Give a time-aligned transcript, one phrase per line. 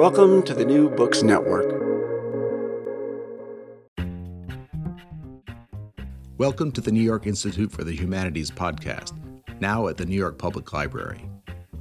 [0.00, 1.66] Welcome to the New Books Network.
[6.38, 9.12] Welcome to the New York Institute for the Humanities podcast,
[9.60, 11.28] now at the New York Public Library.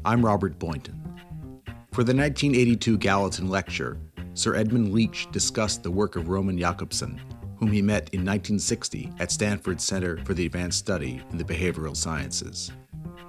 [0.03, 1.01] I'm Robert Boynton.
[1.93, 3.97] For the 1982 Gallatin Lecture,
[4.33, 7.21] Sir Edmund Leach discussed the work of Roman Jakobson,
[7.55, 11.95] whom he met in 1960 at Stanford Center for the Advanced Study in the Behavioral
[11.95, 12.73] Sciences.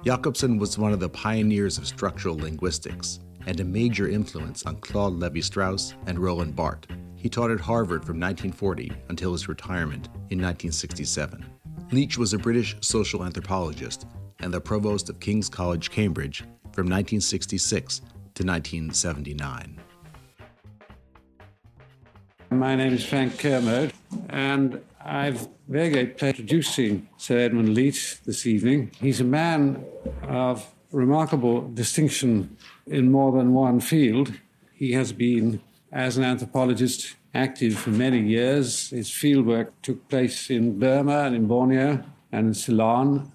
[0.03, 5.13] Jakobson was one of the pioneers of structural linguistics and a major influence on Claude
[5.13, 6.95] Levi Strauss and Roland Barthes.
[7.15, 11.45] He taught at Harvard from 1940 until his retirement in 1967.
[11.91, 14.07] Leach was a British social anthropologist
[14.39, 16.39] and the provost of King's College, Cambridge
[16.73, 19.79] from 1966 to 1979.
[22.49, 23.93] My name is Frank Kermode,
[24.29, 28.91] and I've very great pleasure introducing Sir Edmund Leach this evening.
[28.99, 29.85] He's a man
[30.23, 32.57] of remarkable distinction
[32.91, 34.33] in more than one field.
[34.73, 38.89] He has been, as an anthropologist, active for many years.
[38.89, 43.31] His fieldwork took place in Burma and in Borneo and in Ceylon,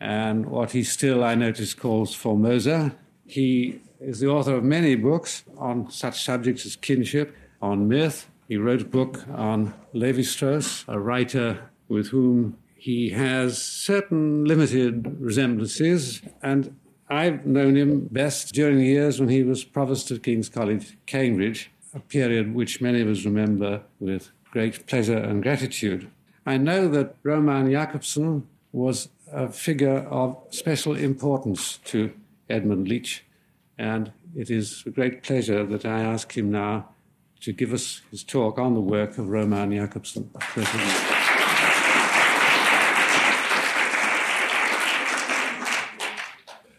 [0.00, 2.94] and what he still, I notice, calls Formosa.
[3.26, 8.28] He is the author of many books on such subjects as kinship, on myth.
[8.48, 15.20] He wrote a book on Levi Strauss, a writer with whom he has certain limited
[15.20, 16.76] resemblances, and
[17.08, 21.70] I've known him best during the years when he was provost of King's College, Cambridge,
[21.94, 26.10] a period which many of us remember with great pleasure and gratitude.
[26.44, 32.12] I know that Roman Jakobson was a figure of special importance to
[32.50, 33.24] Edmund Leach,
[33.78, 36.88] and it is a great pleasure that I ask him now
[37.40, 40.30] to give us his talk on the work of Roman Jakobson.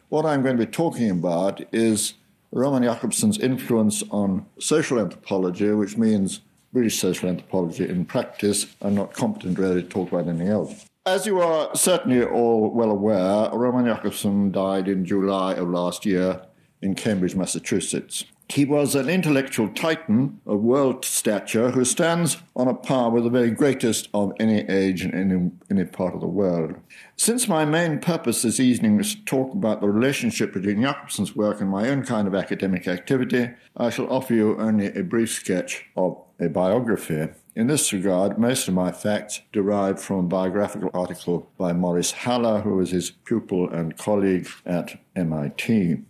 [0.09, 2.13] What I'm going to be talking about is
[2.53, 6.39] Roman Jakobson's influence on social anthropology, which means
[6.71, 8.67] British social anthropology in practice.
[8.81, 10.85] I'm not competent really to talk about anything else.
[11.05, 16.41] As you are certainly all well aware, Roman Jakobson died in July of last year
[16.81, 18.23] in Cambridge, Massachusetts.
[18.49, 23.29] He was an intellectual titan of world stature who stands on a par with the
[23.29, 26.75] very greatest of any age in any, any part of the world.
[27.17, 31.59] Since my main purpose this evening is to talk about the relationship between Jakobson's work
[31.59, 35.85] and my own kind of academic activity, I shall offer you only a brief sketch
[35.97, 37.27] of a biography.
[37.55, 42.61] In this regard, most of my facts derive from a biographical article by Morris Halle,
[42.61, 46.03] who was his pupil and colleague at MIT.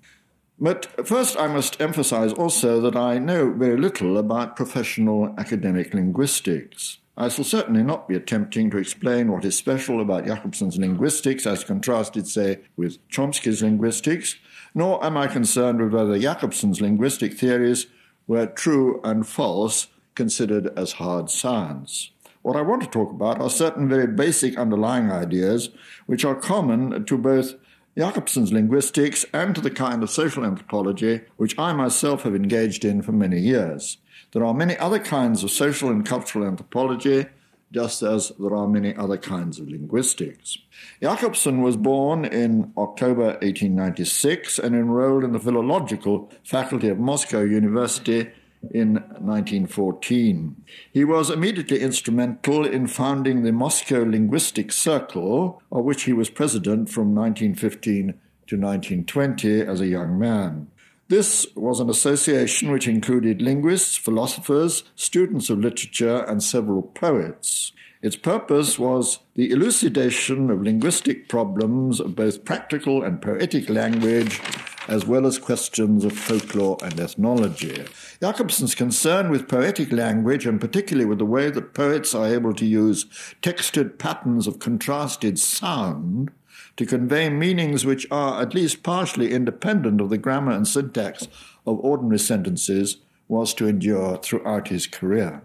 [0.60, 6.98] But first, I must emphasize also that I know very little about professional academic linguistics.
[7.16, 11.64] I shall certainly not be attempting to explain what is special about Jakobson's linguistics as
[11.64, 14.36] contrasted, say, with Chomsky's linguistics,
[14.74, 17.88] nor am I concerned with whether Jakobson's linguistic theories
[18.28, 22.12] were true and false considered as hard science.
[22.42, 25.70] What I want to talk about are certain very basic underlying ideas
[26.06, 27.56] which are common to both
[27.98, 33.02] Jakobson's linguistics and to the kind of social anthropology which I myself have engaged in
[33.02, 33.98] for many years.
[34.34, 37.26] There are many other kinds of social and cultural anthropology,
[37.72, 40.60] just as there are many other kinds of linguistics.
[41.02, 48.30] Jakobson was born in October 1896 and enrolled in the philological faculty of Moscow University
[48.72, 50.56] in 1914.
[50.92, 56.90] He was immediately instrumental in founding the Moscow Linguistic Circle, of which he was president
[56.90, 58.14] from 1915
[58.48, 60.68] to 1920 as a young man.
[61.10, 67.72] This was an association which included linguists, philosophers, students of literature, and several poets.
[68.08, 74.40] Its purpose was the elucidation of linguistic problems of both practical and poetic language,
[74.88, 77.84] as well as questions of folklore and ethnology.
[78.22, 82.66] Jakobson's concern with poetic language, and particularly with the way that poets are able to
[82.66, 83.08] use
[83.42, 86.32] textured patterns of contrasted sound,
[86.78, 91.28] to convey meanings which are at least partially independent of the grammar and syntax
[91.66, 95.42] of ordinary sentences was to endure throughout his career.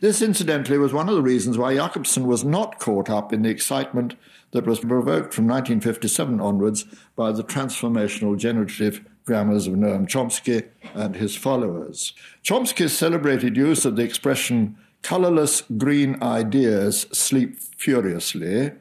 [0.00, 3.50] This, incidentally, was one of the reasons why Jakobson was not caught up in the
[3.50, 4.14] excitement
[4.52, 6.84] that was provoked from 1957 onwards
[7.14, 12.12] by the transformational generative grammars of Noam Chomsky and his followers.
[12.44, 18.72] Chomsky's celebrated use of the expression colorless green ideas sleep furiously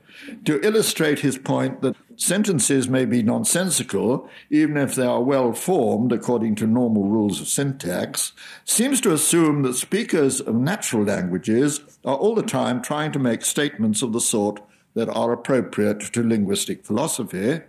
[0.43, 6.11] to illustrate his point that sentences may be nonsensical, even if they are well formed
[6.11, 8.33] according to normal rules of syntax,
[8.63, 13.43] seems to assume that speakers of natural languages are all the time trying to make
[13.43, 14.61] statements of the sort
[14.93, 17.61] that are appropriate to linguistic philosophy,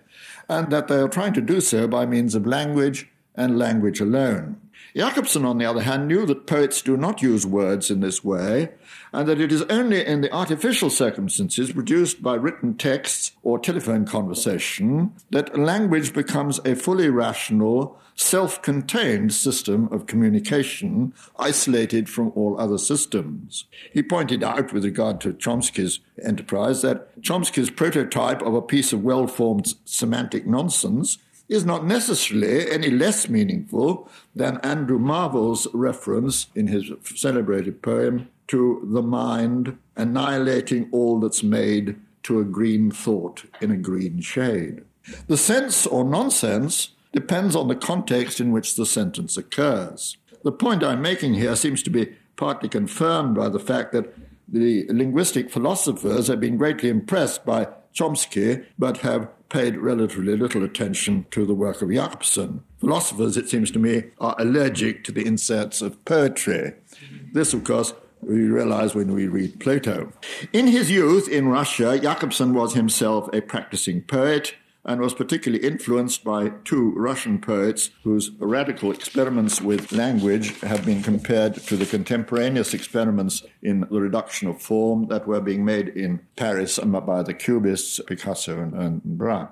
[0.48, 4.60] and that they are trying to do so by means of language and language alone.
[4.96, 8.70] Jakobson, on the other hand, knew that poets do not use words in this way,
[9.12, 14.06] and that it is only in the artificial circumstances produced by written texts or telephone
[14.06, 22.58] conversation that language becomes a fully rational, self contained system of communication, isolated from all
[22.58, 23.66] other systems.
[23.92, 29.04] He pointed out, with regard to Chomsky's enterprise, that Chomsky's prototype of a piece of
[29.04, 36.66] well formed semantic nonsense is not necessarily any less meaningful than Andrew Marvell's reference in
[36.66, 43.70] his celebrated poem to the mind annihilating all that's made to a green thought in
[43.70, 44.82] a green shade.
[45.28, 50.16] The sense or nonsense depends on the context in which the sentence occurs.
[50.42, 54.12] The point I'm making here seems to be partly confirmed by the fact that
[54.48, 61.26] the linguistic philosophers have been greatly impressed by Chomsky, but have paid relatively little attention
[61.30, 62.62] to the work of Jakobson.
[62.78, 66.74] Philosophers, it seems to me, are allergic to the inserts of poetry.
[67.32, 70.12] This, of course, we realize when we read Plato.
[70.52, 74.54] In his youth in Russia, Jakobson was himself a practicing poet
[74.86, 81.02] and was particularly influenced by two Russian poets whose radical experiments with language have been
[81.02, 86.20] compared to the contemporaneous experiments in the reduction of form that were being made in
[86.36, 89.50] Paris by the Cubists, Picasso and, and Braque.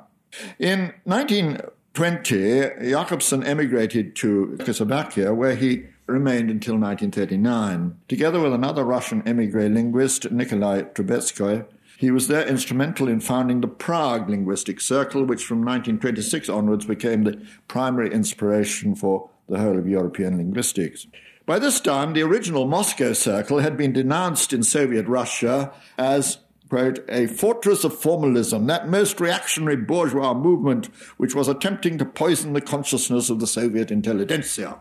[0.59, 7.97] In 1920, Jakobson emigrated to Czechoslovakia, where he remained until 1939.
[8.09, 11.67] Together with another Russian emigre linguist, Nikolai Trubetskoy,
[11.97, 17.25] he was there instrumental in founding the Prague Linguistic Circle, which from 1926 onwards became
[17.25, 21.07] the primary inspiration for the whole of European linguistics.
[21.47, 26.39] By this time, the original Moscow Circle had been denounced in Soviet Russia as
[26.69, 30.87] quote, a fortress of formalism, that most reactionary bourgeois movement
[31.19, 34.79] which was attempting to poison the consciousness of the Soviet intelligentsia.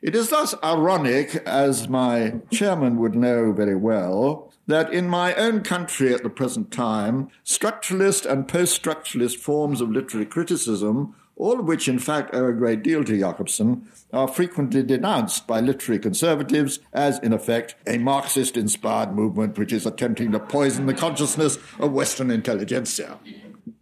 [0.00, 5.62] It is thus ironic, as my chairman would know very well, that in my own
[5.62, 11.66] country at the present time, structuralist and post structuralist forms of literary criticism, all of
[11.66, 16.80] which in fact owe a great deal to Jakobson, are frequently denounced by literary conservatives
[16.92, 21.92] as, in effect, a Marxist inspired movement which is attempting to poison the consciousness of
[21.92, 23.18] Western intelligentsia.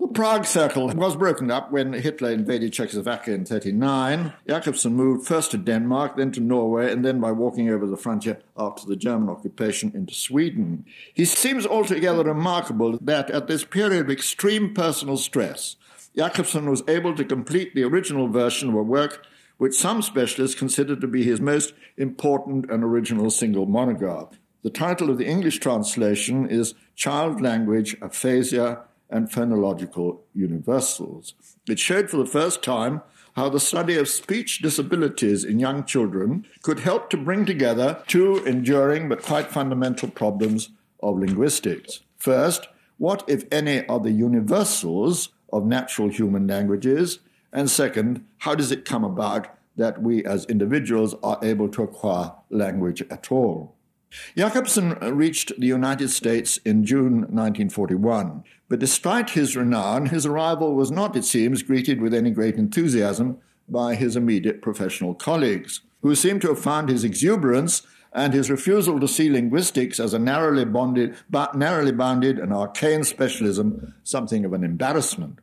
[0.01, 4.33] The Prague Circle was broken up when Hitler invaded Czechoslovakia in 39.
[4.49, 8.39] Jakobson moved first to Denmark, then to Norway, and then by walking over the frontier
[8.57, 10.85] after the German occupation into Sweden.
[11.13, 15.77] He seems altogether remarkable that at this period of extreme personal stress,
[16.17, 19.27] Jakobson was able to complete the original version of a work
[19.59, 24.39] which some specialists consider to be his most important and original single monograph.
[24.63, 31.35] The title of the English translation is Child Language, Aphasia, and phonological universals.
[31.69, 33.03] It showed for the first time
[33.35, 38.45] how the study of speech disabilities in young children could help to bring together two
[38.47, 40.71] enduring but quite fundamental problems
[41.03, 42.01] of linguistics.
[42.17, 47.19] First, what, if any, are the universals of natural human languages?
[47.53, 52.33] And second, how does it come about that we as individuals are able to acquire
[52.49, 53.77] language at all?
[54.37, 60.91] Jakobson reached the United States in June 1941, but despite his renown, his arrival was
[60.91, 66.41] not, it seems, greeted with any great enthusiasm by his immediate professional colleagues, who seemed
[66.43, 67.83] to have found his exuberance
[68.13, 71.15] and his refusal to see linguistics as a narrowly, bonded,
[71.55, 75.39] narrowly bounded and arcane specialism something of an embarrassment.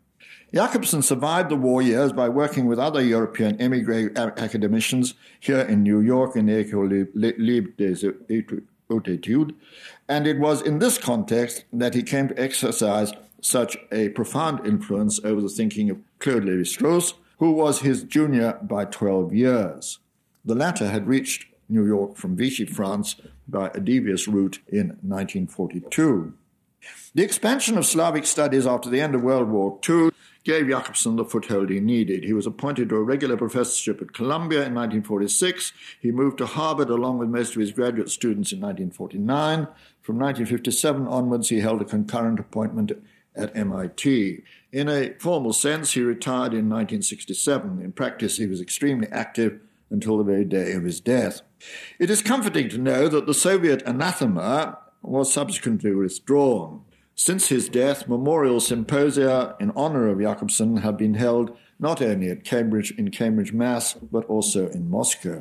[0.53, 5.99] Jakobson survived the war years by working with other European emigre academicians here in New
[5.99, 8.07] York in the École Libre des
[8.89, 9.55] Hautes
[10.07, 15.19] and it was in this context that he came to exercise such a profound influence
[15.23, 19.99] over the thinking of Claude Lévi-Strauss, who was his junior by 12 years.
[20.45, 23.15] The latter had reached New York from Vichy, France,
[23.47, 26.33] by a devious route in 1942.
[27.15, 30.11] The expansion of Slavic studies after the end of World War II
[30.43, 32.23] gave Jakobson the foothold he needed.
[32.23, 35.71] He was appointed to a regular professorship at Columbia in 1946.
[36.01, 39.67] He moved to Harvard along with most of his graduate students in 1949.
[40.03, 42.91] From 1957 onwards, he held a concurrent appointment
[43.35, 44.43] at MIT.
[44.71, 47.81] In a formal sense, he retired in 1967.
[47.81, 51.41] In practice, he was extremely active until the very day of his death.
[51.99, 56.81] It is comforting to know that the Soviet anathema was subsequently withdrawn.
[57.15, 62.43] Since his death, memorial symposia in honor of Jakobson have been held not only at
[62.43, 65.39] Cambridge in Cambridge, Mass, but also in Moscow.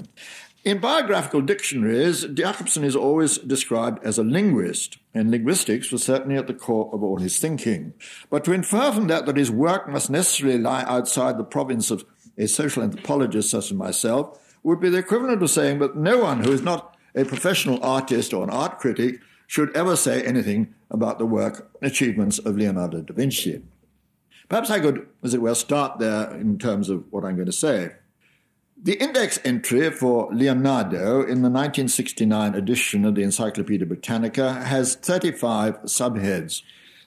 [0.65, 6.47] In biographical dictionaries, Jakobson is always described as a linguist, and linguistics was certainly at
[6.47, 7.95] the core of all his thinking.
[8.31, 12.05] But to infer from that that his work must necessarily lie outside the province of
[12.39, 16.45] a social anthropologist such as myself would be the equivalent of saying that no one
[16.45, 21.19] who is not a professional artist or an art critic should ever say anything about
[21.19, 23.63] the work achievements of Leonardo da Vinci.
[24.49, 27.53] Perhaps I could, as it were, start there in terms of what I'm going to
[27.53, 27.97] say.
[28.85, 35.83] The index entry for Leonardo in the 1969 edition of the Encyclopedia Britannica has 35
[35.83, 36.63] subheads,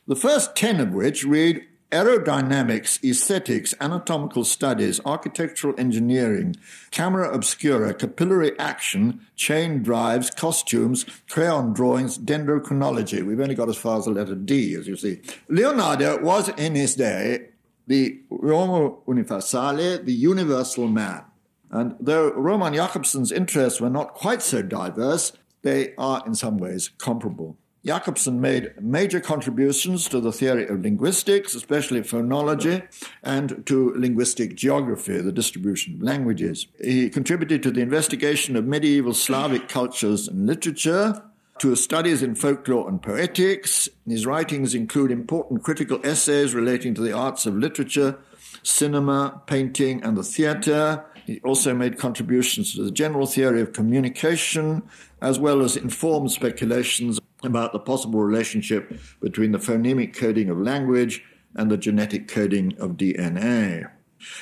[0.08, 6.56] the first 10 of which read aerodynamics, aesthetics, anatomical studies, architectural engineering,
[6.92, 13.22] camera obscura, capillary action, chain drives, costumes, crayon drawings, dendrochronology.
[13.22, 15.20] We've only got as far as the letter D, as you see.
[15.50, 17.50] Leonardo was in his day
[17.86, 21.26] the Uomo Universale, the universal man.
[21.72, 26.92] And though Roman Jakobson's interests were not quite so diverse, they are in some ways
[26.98, 27.58] comparable.
[27.86, 32.88] Jakobson made major contributions to the theory of linguistics, especially phonology,
[33.22, 36.66] and to linguistic geography, the distribution of languages.
[36.84, 41.22] He contributed to the investigation of medieval Slavic cultures and literature,
[41.60, 43.88] to studies in folklore and poetics.
[44.08, 48.18] His writings include important critical essays relating to the arts of literature,
[48.64, 51.06] cinema, painting, and the theatre.
[51.26, 54.84] He also made contributions to the general theory of communication,
[55.22, 61.24] as well as informed speculations about the possible relationship between the phonemic coding of language
[61.56, 63.90] and the genetic coding of DNA.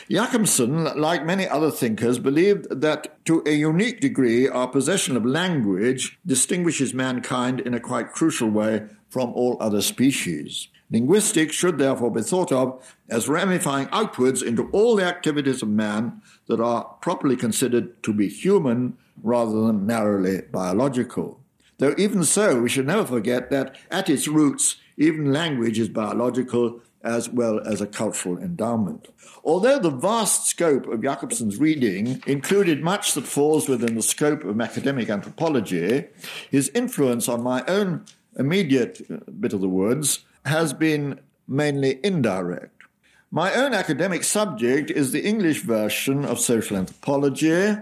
[0.09, 6.19] Jakobson, like many other thinkers, believed that to a unique degree our possession of language
[6.25, 10.67] distinguishes mankind in a quite crucial way from all other species.
[10.93, 16.21] Linguistics should therefore be thought of as ramifying outwards into all the activities of man
[16.47, 21.39] that are properly considered to be human rather than narrowly biological.
[21.79, 26.79] Though even so, we should never forget that at its roots, even language is biological
[27.03, 29.07] as well as a cultural endowment.
[29.43, 34.61] Although the vast scope of Jakobson's reading included much that falls within the scope of
[34.61, 36.05] academic anthropology,
[36.51, 38.05] his influence on my own
[38.37, 42.69] immediate uh, bit of the woods has been mainly indirect.
[43.31, 47.77] My own academic subject is the English version of social anthropology,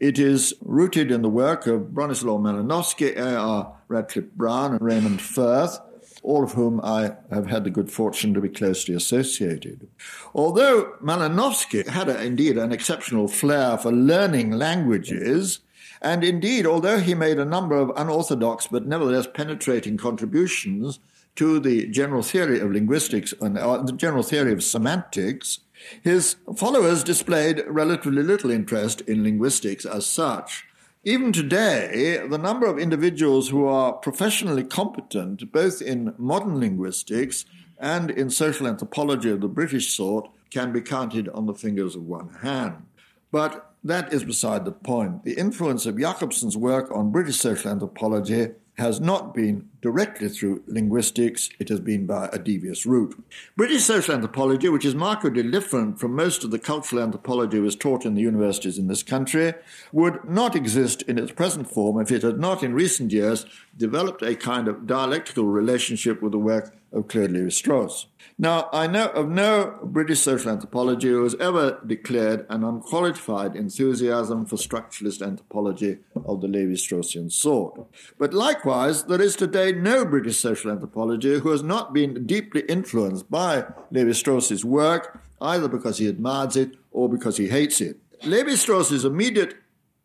[0.00, 3.74] it is rooted in the work of Bronislaw Malinowski, A.R.
[3.88, 5.80] Radcliffe Brown, and Raymond Firth,
[6.22, 9.88] all of whom I have had the good fortune to be closely associated.
[10.34, 15.60] Although Malinowski had a, indeed an exceptional flair for learning languages,
[16.00, 21.00] and indeed, although he made a number of unorthodox but nevertheless penetrating contributions
[21.38, 25.60] to the general theory of linguistics and uh, the general theory of semantics,
[26.02, 30.64] his followers displayed relatively little interest in linguistics as such.
[31.04, 37.44] Even today, the number of individuals who are professionally competent, both in modern linguistics
[37.78, 42.02] and in social anthropology of the British sort, can be counted on the fingers of
[42.02, 42.84] one hand.
[43.30, 45.22] But that is beside the point.
[45.22, 51.50] The influence of Jakobson's work on British social anthropology has not been directly through linguistics,
[51.58, 53.22] it has been by a devious route.
[53.56, 58.04] British social anthropology, which is markedly different from most of the cultural anthropology was taught
[58.04, 59.54] in the universities in this country,
[59.92, 64.22] would not exist in its present form if it had not in recent years developed
[64.22, 68.06] a kind of dialectical relationship with the work of Claude Lévi-Strauss.
[68.40, 74.46] Now, I know of no British social anthropology who has ever declared an unqualified enthusiasm
[74.46, 77.80] for structuralist anthropology of the Levi-Straussian sort.
[78.16, 83.30] But likewise, there is today no British social anthropology who has not been deeply influenced
[83.30, 87.98] by Levi-Strauss's work, either because he admires it or because he hates it.
[88.24, 89.54] Levi-Strauss's immediate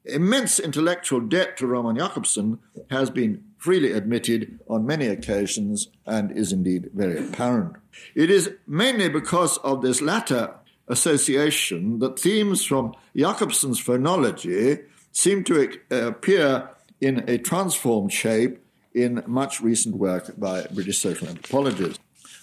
[0.05, 6.51] immense intellectual debt to Roman Jakobson has been freely admitted on many occasions and is
[6.51, 7.75] indeed very apparent.
[8.13, 10.53] It is mainly because of this latter
[10.88, 18.60] association that themes from Jakobson's phonology seem to uh, appear in a transformed shape
[18.93, 22.00] in much recent work by British social anthropologists.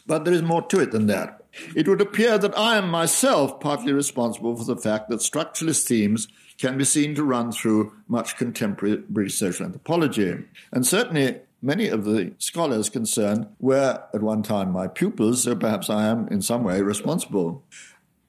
[0.06, 1.44] But there is more to it than that.
[1.74, 6.28] It would appear that I am myself partly responsible for the fact that structuralist themes
[6.58, 10.44] can be seen to run through much contemporary British social anthropology.
[10.72, 15.90] And certainly Many of the scholars concerned were at one time my pupils, so perhaps
[15.90, 17.62] I am in some way responsible.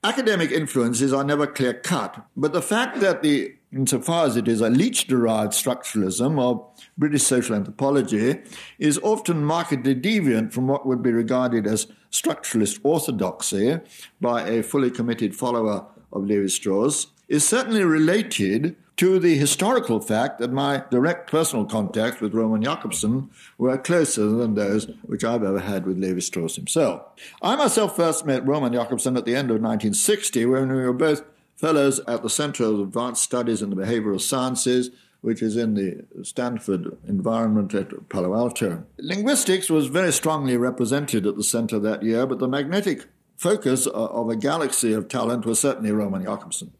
[0.03, 4.61] Academic influences are never clear cut, but the fact that the insofar as it is
[4.61, 6.65] a Leach derived structuralism of
[6.97, 8.39] British social anthropology,
[8.79, 13.79] is often markedly deviant from what would be regarded as structuralist orthodoxy
[14.19, 20.37] by a fully committed follower of Levi Strauss, is certainly related to the historical fact
[20.37, 25.59] that my direct personal contacts with Roman Jakobson were closer than those which I've ever
[25.59, 27.01] had with Levi Strauss himself.
[27.41, 31.23] I myself first met Roman Jakobson at the end of 1960 when we were both
[31.61, 34.89] fellows at the Center of Advanced Studies in the Behavioral Sciences,
[35.21, 38.83] which is in the Stanford environment at Palo Alto.
[38.97, 43.05] Linguistics was very strongly represented at the center that year, but the magnetic
[43.37, 46.71] focus uh, of a galaxy of talent was certainly Roman Jakobson.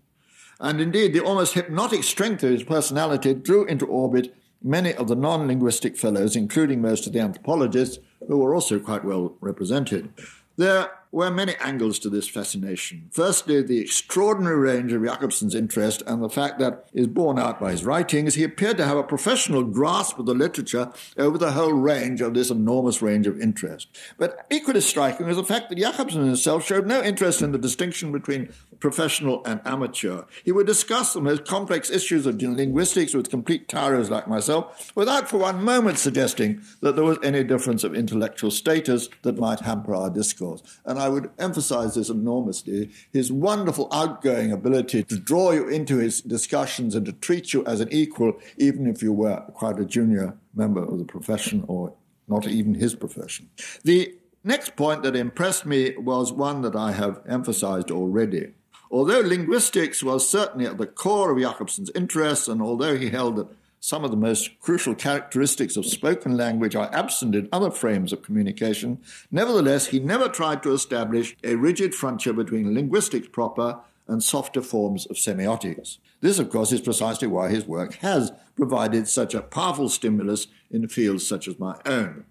[0.60, 5.16] And indeed, the almost hypnotic strength of his personality drew into orbit many of the
[5.16, 10.12] non linguistic fellows, including most of the anthropologists, who were also quite well represented.
[10.58, 13.10] There were many angles to this fascination.
[13.12, 17.72] Firstly, the extraordinary range of Jakobson's interest and the fact that is borne out by
[17.72, 21.74] his writings, he appeared to have a professional grasp of the literature over the whole
[21.74, 23.88] range of this enormous range of interest.
[24.18, 28.12] But equally striking is the fact that Jakobson himself showed no interest in the distinction
[28.12, 30.24] between professional and amateur.
[30.44, 35.30] He would discuss the most complex issues of linguistics with complete tyros like myself, without
[35.30, 39.94] for one moment suggesting that there was any difference of intellectual status that might hamper
[39.94, 40.62] our discourse.
[40.86, 46.22] And I would emphasize this enormously, his wonderful outgoing ability to draw you into his
[46.22, 50.38] discussions and to treat you as an equal, even if you were quite a junior
[50.54, 51.94] member of the profession or
[52.28, 53.50] not even his profession.
[53.84, 58.54] The next point that impressed me was one that I have emphasized already.
[58.92, 63.48] Although linguistics was certainly at the core of Jakobson's interests, and although he held that
[63.84, 68.22] some of the most crucial characteristics of spoken language are absent in other frames of
[68.22, 69.00] communication,
[69.32, 75.08] nevertheless, he never tried to establish a rigid frontier between linguistics proper and softer forms
[75.08, 75.98] of semiotics.
[76.22, 80.88] This, of course, is precisely why his work has provided such a powerful stimulus in
[80.88, 82.26] fields such as my own.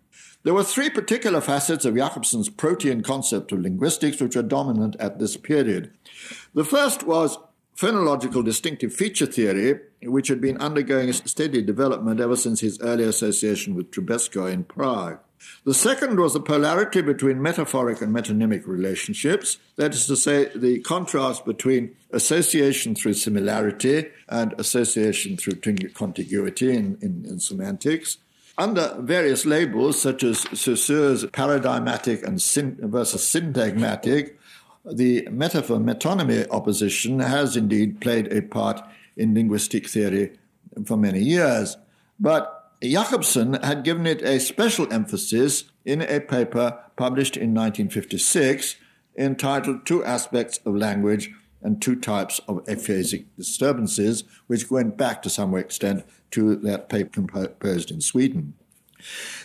[0.45, 5.19] There were three particular facets of Jakobson's protean concept of linguistics which were dominant at
[5.19, 5.93] this period.
[6.55, 7.39] The first was
[7.81, 13.75] phonological distinctive feature theory, which had been undergoing steady development ever since his early association
[13.75, 15.19] with Trubetskoy in Prague.
[15.65, 20.81] The second was the polarity between metaphoric and metonymic relationships, that is to say, the
[20.81, 28.19] contrast between association through similarity and association through contiguity in, in, in semantics.
[28.59, 34.37] Under various labels, such as Saussure's paradigmatic and syn- versus syntagmatic,
[34.85, 38.81] the metaphor metonymy opposition has indeed played a part
[39.17, 40.39] in linguistic theory
[40.85, 41.77] for many years.
[42.19, 48.77] But Jakobson had given it a special emphasis in a paper published in 1956
[49.19, 51.31] entitled Two Aspects of Language
[51.63, 57.11] and Two Types of Aphasic Disturbances, which went back to some extent to that paper
[57.11, 58.55] composed in Sweden.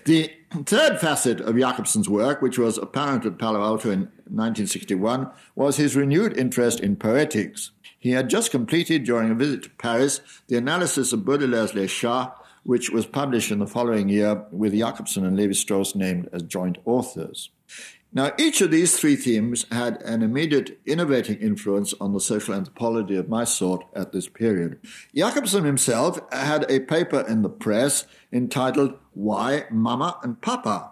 [0.06, 0.32] The
[0.64, 5.96] third facet of Jakobson's work, which was apparent at Palo Alto in 1961, was his
[5.96, 7.72] renewed interest in poetics.
[7.98, 12.32] He had just completed, during a visit to Paris, the analysis of Baudelaire's Les Chats,
[12.64, 16.78] which was published in the following year with Jakobson and Levi Strauss named as joint
[16.86, 17.50] authors.
[18.16, 23.18] Now, each of these three themes had an immediate innovating influence on the social anthropology
[23.18, 24.80] of my sort at this period.
[25.14, 30.92] Jakobson himself had a paper in the press entitled Why Mama and Papa,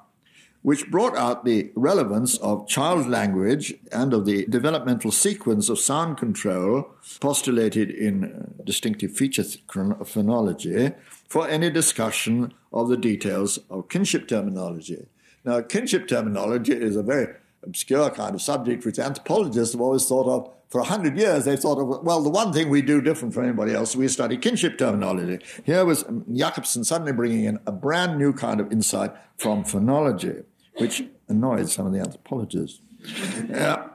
[0.63, 6.17] which brought out the relevance of child language and of the developmental sequence of sound
[6.17, 10.95] control postulated in uh, distinctive feature phonology
[11.27, 15.05] for any discussion of the details of kinship terminology.
[15.43, 20.27] Now, kinship terminology is a very obscure kind of subject which anthropologists have always thought
[20.27, 20.53] of.
[20.69, 23.43] For a hundred years, they thought of, well, the one thing we do different from
[23.43, 25.39] anybody else, we study kinship terminology.
[25.63, 30.43] Here was Jakobson suddenly bringing in a brand new kind of insight from phonology
[30.77, 32.81] which annoyed some of the anthropologists.
[33.53, 33.87] Uh,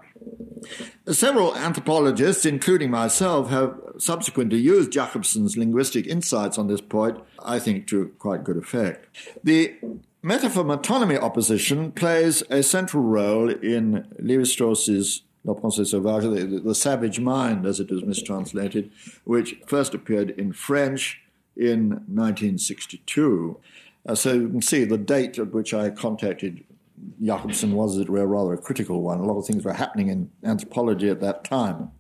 [1.10, 7.86] several anthropologists, including myself, have subsequently used Jakobson's linguistic insights on this point, I think,
[7.88, 9.06] to quite good effect.
[9.42, 9.76] The
[10.22, 17.20] metaphor metonymy opposition plays a central role in Lévi-Strauss's La Pensée Sauvage, the, the savage
[17.20, 18.90] mind, as it is mistranslated,
[19.24, 21.20] which first appeared in French
[21.56, 23.58] in 1962.
[24.06, 26.64] Uh, so you can see the date at which I contacted
[27.22, 29.20] Jakobson was, rather a critical one.
[29.20, 31.92] A lot of things were happening in anthropology at that time.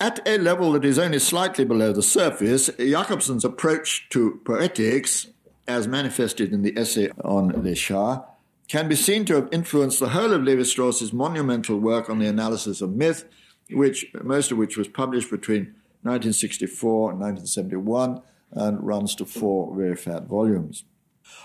[0.00, 5.28] At a level that is only slightly below the surface, Jakobson's approach to poetics,
[5.66, 8.22] as manifested in the essay on Les Chats,
[8.68, 12.80] can be seen to have influenced the whole of Lévi-Strauss's monumental work on the analysis
[12.80, 13.24] of myth,
[13.70, 18.22] which most of which was published between 1964 and 1971
[18.52, 20.84] and runs to four very fat volumes.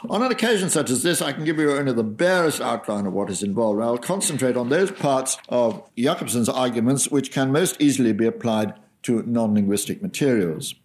[0.09, 3.13] On an occasion such as this, I can give you only the barest outline of
[3.13, 3.81] what is involved.
[3.81, 9.23] I'll concentrate on those parts of Jakobson's arguments which can most easily be applied to
[9.23, 10.75] non linguistic materials.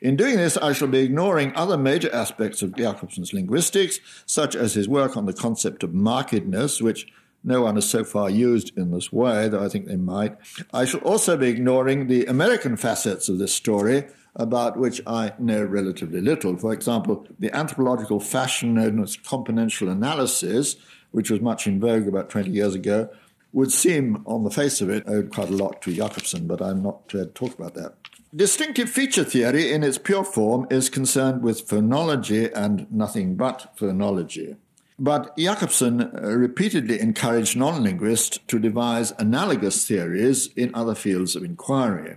[0.00, 4.74] In doing this, I shall be ignoring other major aspects of Jakobson's linguistics, such as
[4.74, 7.06] his work on the concept of markedness, which
[7.44, 10.36] no one has so far used in this way, though I think they might.
[10.72, 14.04] I shall also be ignoring the American facets of this story,
[14.36, 16.56] about which I know relatively little.
[16.56, 20.76] For example, the anthropological fashion known as componential analysis,
[21.10, 23.10] which was much in vogue about 20 years ago,
[23.52, 26.82] would seem, on the face of it, owed quite a lot to Jakobson, but I'm
[26.82, 27.94] not prepared to talk about that.
[28.34, 34.56] Distinctive feature theory, in its pure form, is concerned with phonology and nothing but phonology.
[34.98, 41.44] But Jakobson uh, repeatedly encouraged non linguists to devise analogous theories in other fields of
[41.44, 42.16] inquiry.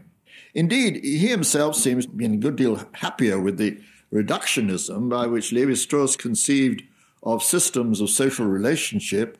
[0.53, 3.77] Indeed, he himself seems to be a good deal happier with the
[4.13, 6.81] reductionism by which Levi Strauss conceived
[7.23, 9.37] of systems of social relationship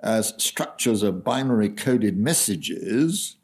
[0.00, 3.36] as structures of binary coded messages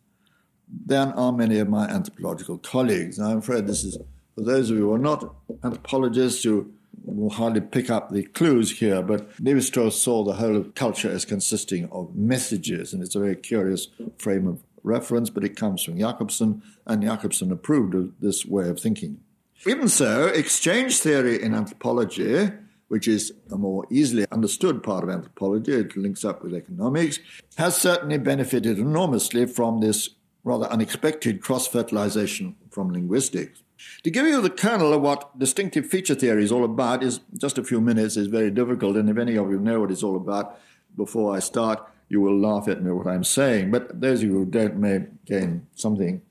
[0.87, 3.19] than are many of my anthropological colleagues.
[3.19, 3.99] I'm afraid this is
[4.35, 6.73] for those of you who are not anthropologists who
[7.05, 11.11] will hardly pick up the clues here, but Levi Strauss saw the whole of culture
[11.11, 15.83] as consisting of messages, and it's a very curious frame of reference, but it comes
[15.83, 19.21] from Jakobson, and Jakobson approved of this way of thinking.
[19.67, 22.51] Even so, exchange theory in anthropology,
[22.89, 27.21] which is a more easily understood part of anthropology, it links up with economics,
[27.57, 30.11] has certainly benefited enormously from this
[30.44, 33.62] rather unexpected cross fertilization from linguistics.
[34.05, 37.59] To give you the kernel of what distinctive feature theory is all about is just
[37.59, 40.16] a few minutes is very difficult, and if any of you know what it's all
[40.16, 40.59] about
[40.96, 44.35] before I start, you will laugh at me what I'm saying, but those of you
[44.35, 46.22] who don't may gain something.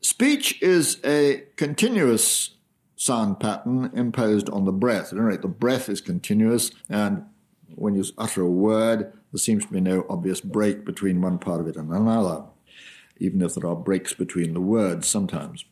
[0.00, 2.56] Speech is a continuous
[2.96, 5.12] sound pattern imposed on the breath.
[5.12, 7.24] At any rate, the breath is continuous, and
[7.74, 11.60] when you utter a word, there seems to be no obvious break between one part
[11.60, 12.44] of it and another,
[13.22, 15.64] even if there are breaks between the words sometimes.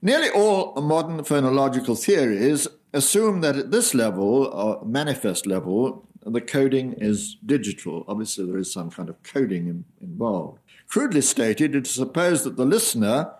[0.00, 6.94] Nearly all modern phonological theories assume that at this level, or manifest level, the coding
[6.98, 8.04] is digital.
[8.06, 10.58] Obviously, there is some kind of coding in, involved.
[10.88, 13.32] Crudely stated, it is supposed that the listener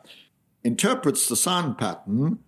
[0.65, 2.39] interprets the sound pattern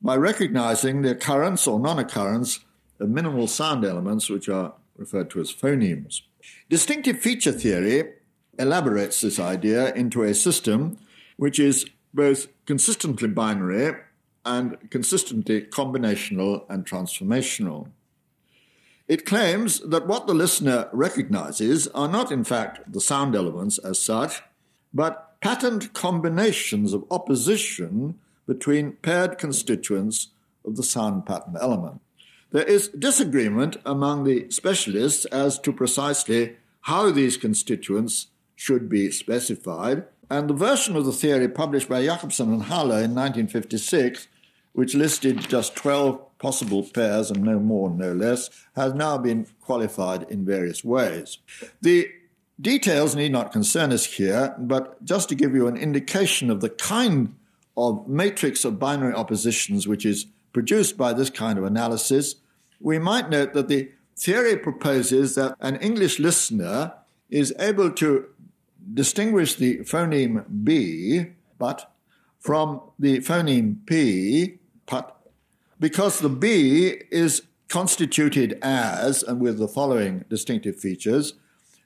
[0.00, 2.60] by recognizing the occurrence or non occurrence
[2.98, 6.22] of minimal sound elements, which are referred to as phonemes.
[6.68, 8.12] Distinctive feature theory
[8.58, 10.98] elaborates this idea into a system
[11.36, 13.96] which is both consistently binary
[14.44, 17.88] and consistently combinational and transformational.
[19.08, 24.00] It claims that what the listener recognizes are not, in fact, the sound elements as
[24.00, 24.42] such,
[24.94, 30.28] but patterned combinations of opposition between paired constituents
[30.64, 32.00] of the sound pattern element.
[32.50, 40.04] There is disagreement among the specialists as to precisely how these constituents should be specified,
[40.30, 44.28] and the version of the theory published by Jakobson and Halle in 1956,
[44.72, 50.22] which listed just 12 possible pairs and no more, no less, has now been qualified
[50.30, 51.38] in various ways.
[51.82, 52.08] The
[52.62, 56.68] Details need not concern us here, but just to give you an indication of the
[56.68, 57.34] kind
[57.76, 62.36] of matrix of binary oppositions which is produced by this kind of analysis,
[62.78, 66.92] we might note that the theory proposes that an English listener
[67.30, 68.26] is able to
[68.94, 71.26] distinguish the phoneme B,
[71.58, 71.92] but,
[72.40, 75.06] from the phoneme P, put,
[75.78, 81.34] because the B is constituted as, and with the following distinctive features,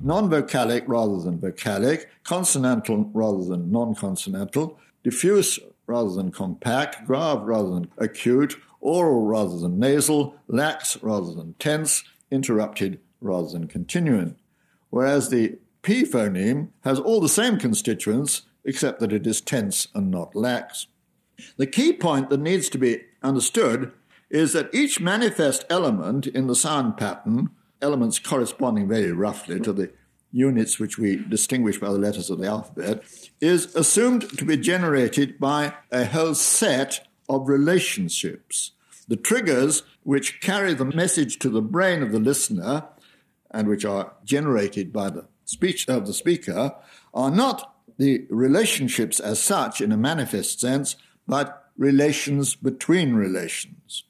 [0.01, 7.89] non-vocalic rather than vocalic, consonantal rather than non-consonantal, diffuse rather than compact, grave rather than
[7.99, 14.37] acute, oral rather than nasal, lax rather than tense, interrupted rather than continuing.
[14.91, 20.11] Whereas the P phoneme has all the same constituents except that it is tense and
[20.11, 20.89] not lax.
[21.59, 23.93] The key point that needs to be understood
[24.29, 29.93] is that each manifest element in the sound pattern, elements corresponding very roughly to the
[30.33, 33.05] units which we distinguish by the letters of the alphabet,
[33.41, 38.73] is assumed to be generated by a whole set of relationships.
[39.07, 42.89] The triggers which carry the message to the brain of the listener
[43.53, 46.75] and which are generated by the speech of the speaker
[47.15, 54.05] are not the relationships as such in a manifest sense, but relations between relations.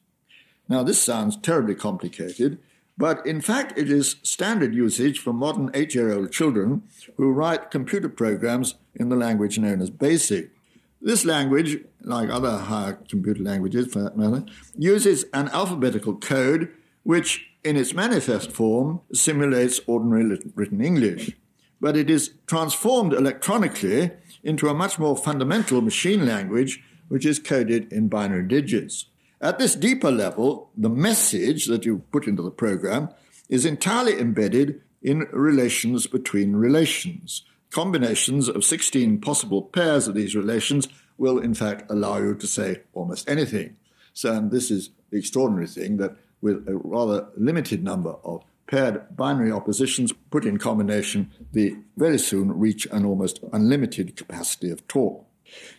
[0.69, 2.59] Now, this sounds terribly complicated,
[2.99, 6.83] but in fact, it is standard usage for modern eight year old children
[7.17, 10.51] who write computer programs in the language known as BASIC.
[11.01, 14.45] This language, like other higher computer languages for that matter,
[14.77, 16.73] uses an alphabetical code
[17.05, 21.33] which, in its manifest form, simulates ordinary written English.
[21.81, 24.13] But it is transformed electronically
[24.45, 29.07] into a much more fundamental machine language which is coded in binary digits.
[29.41, 33.11] At this deeper level, the message that you put into the program
[33.49, 37.43] is entirely embedded in relations between relations.
[37.71, 42.83] Combinations of 16 possible pairs of these relations will, in fact, allow you to say
[42.95, 43.77] almost anything.
[44.13, 49.17] So, and this is the extraordinary thing that with a rather limited number of paired
[49.17, 55.27] binary oppositions put in combination, they very soon reach an almost unlimited capacity of talk.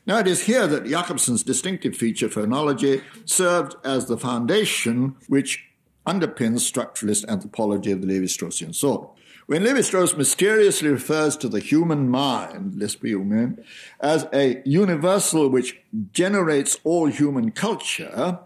[0.06, 5.64] Now, it is here that Jakobson's distinctive feature phonology served as the foundation which
[6.06, 9.10] underpins structuralist anthropology of the Levi Straussian sort.
[9.46, 13.16] When Levi Strauss mysteriously refers to the human mind, l'esprit
[14.02, 15.80] as a universal which
[16.12, 18.40] generates all human culture,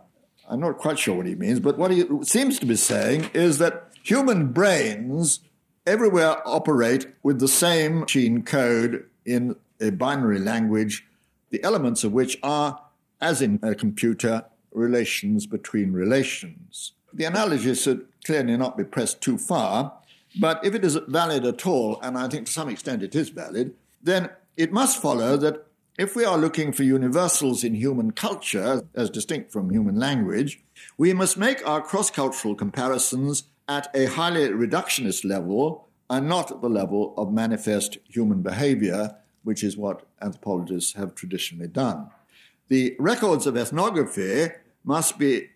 [0.52, 3.58] I'm not quite sure what he means, but what he seems to be saying is
[3.60, 5.40] that human brains
[5.88, 11.08] everywhere operate with the same machine code in a binary language
[11.52, 12.82] the elements of which are,
[13.20, 16.94] as in a computer, relations between relations.
[17.14, 19.94] The analogy should clearly not be pressed too far,
[20.40, 23.30] but if it is valid at all, and I think to some extent it is
[23.30, 25.66] valid, then it must follow that
[25.97, 30.62] if we are looking for universals in human culture, as distinct from human language,
[30.97, 36.62] we must make our cross cultural comparisons at a highly reductionist level and not at
[36.62, 42.08] the level of manifest human behavior which is what anthropologists have traditionally done.
[42.67, 44.49] The records of ethnography
[44.84, 45.49] must be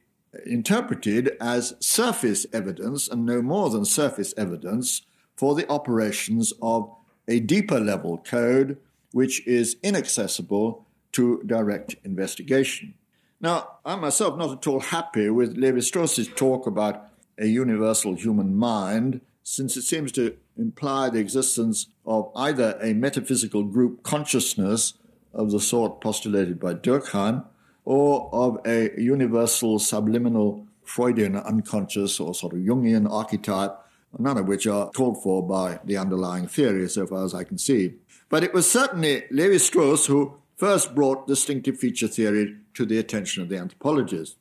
[0.46, 5.04] interpreted as surface evidence and no more than surface evidence
[5.36, 6.94] for the operations of
[7.28, 8.78] a deeper level code
[9.16, 12.94] which is inaccessible to direct investigation.
[13.40, 18.58] Now, I'm myself not at all happy with Levi Strauss's talk about a universal human
[18.58, 24.96] mind, since it seems to imply the existence of either a metaphysical group consciousness
[25.34, 27.46] of the sort postulated by Durkheim
[27.86, 33.78] or of a universal subliminal Freudian unconscious or sort of Jungian archetype,
[34.20, 37.58] none of which are called for by the underlying theory, so far as I can
[37.58, 37.94] see.
[38.30, 43.44] But it was certainly Levi Strauss who first brought distinctive feature theory to the attention
[43.44, 44.36] of the anthropologists.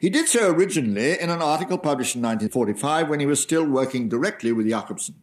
[0.00, 4.08] He did so originally in an article published in 1945 when he was still working
[4.08, 5.14] directly with Jakobson.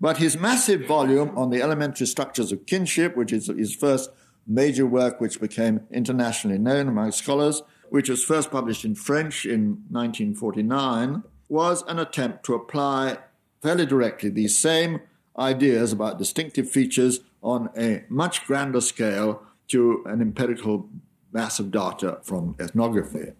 [0.00, 4.10] But his massive volume on the elementary structures of kinship, which is his first
[4.46, 9.84] major work which became internationally known among scholars, which was first published in French in
[9.90, 13.18] 1949, was an attempt to apply
[13.62, 15.00] fairly directly these same
[15.38, 20.88] ideas about distinctive features on a much grander scale to an empirical
[21.30, 23.32] mass of data from ethnography.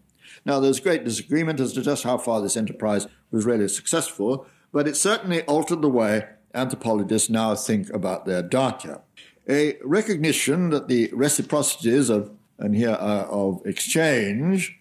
[0.45, 4.87] Now, there's great disagreement as to just how far this enterprise was really successful, but
[4.87, 9.01] it certainly altered the way anthropologists now think about their data.
[9.49, 14.79] A recognition that the reciprocities of, and here of exchange,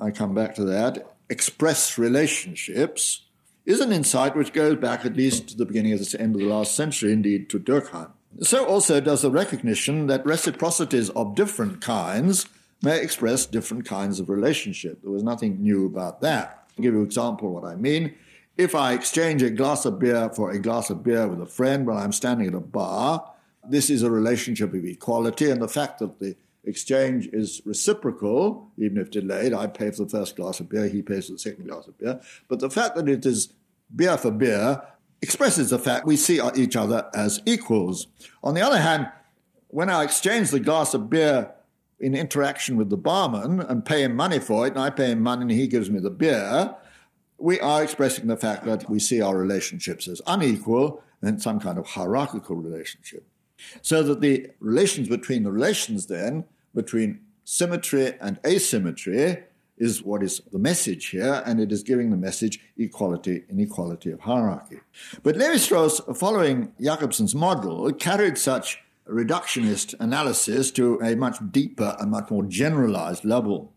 [0.00, 3.26] I come back to that, express relationships,
[3.64, 6.40] is an insight which goes back at least to the beginning of the end of
[6.40, 8.10] the last century, indeed to Durkheim.
[8.40, 12.46] So also does the recognition that reciprocities of different kinds
[12.82, 15.02] may express different kinds of relationship.
[15.02, 16.66] There was nothing new about that.
[16.76, 18.14] I'll give you an example of what I mean.
[18.56, 21.86] If I exchange a glass of beer for a glass of beer with a friend
[21.86, 23.30] while I'm standing at a bar,
[23.68, 28.98] this is a relationship of equality, and the fact that the exchange is reciprocal, even
[28.98, 31.68] if delayed, I pay for the first glass of beer, he pays for the second
[31.68, 33.52] glass of beer, but the fact that it is
[33.94, 34.82] beer for beer
[35.22, 38.08] expresses the fact we see each other as equals.
[38.42, 39.08] On the other hand,
[39.68, 41.52] when I exchange the glass of beer
[42.00, 45.22] in interaction with the barman and pay him money for it, and I pay him
[45.22, 46.74] money and he gives me the beer,
[47.38, 51.78] we are expressing the fact that we see our relationships as unequal and some kind
[51.78, 53.24] of hierarchical relationship.
[53.80, 59.44] So that the relations between the relations then, between symmetry and asymmetry,
[59.76, 64.20] is what is the message here, and it is giving the message equality, inequality of
[64.20, 64.80] hierarchy.
[65.22, 72.30] But Levi-Strauss, following Jakobson's model, carried such reductionist analysis to a much deeper and much
[72.30, 73.72] more generalized level.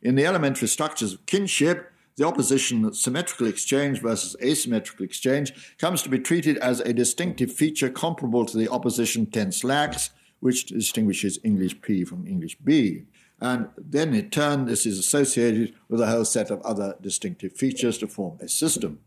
[0.00, 6.02] In the elementary structures of kinship, the opposition that symmetrical exchange versus asymmetrical exchange comes
[6.02, 11.38] to be treated as a distinctive feature comparable to the opposition tense lax, which distinguishes
[11.44, 13.04] English P from English B.
[13.42, 17.98] And then in turn, this is associated with a whole set of other distinctive features
[17.98, 19.00] to form a system.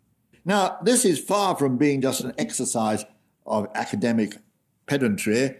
[0.43, 3.05] Now, this is far from being just an exercise
[3.45, 4.35] of academic
[4.87, 5.55] pedantry,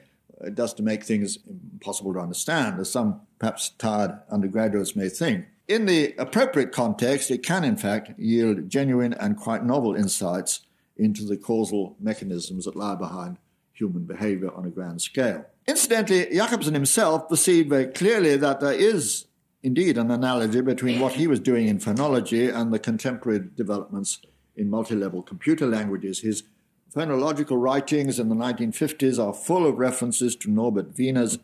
[0.54, 5.46] just to make things impossible to understand, as some perhaps tired undergraduates may think.
[5.70, 10.66] In the appropriate context, it can in fact yield genuine and quite novel insights
[10.98, 13.38] into the causal mechanisms that lie behind
[13.76, 15.46] human behavior on a grand scale.
[15.68, 19.26] Incidentally, Jakobson himself perceived very clearly that there is
[19.64, 24.20] indeed an analogy between what he was doing in phonology and the contemporary developments
[24.56, 26.20] in multi-level computer languages.
[26.20, 26.44] His
[26.96, 31.40] phonological writings in the 1950s are full of references to Norbert Wiener's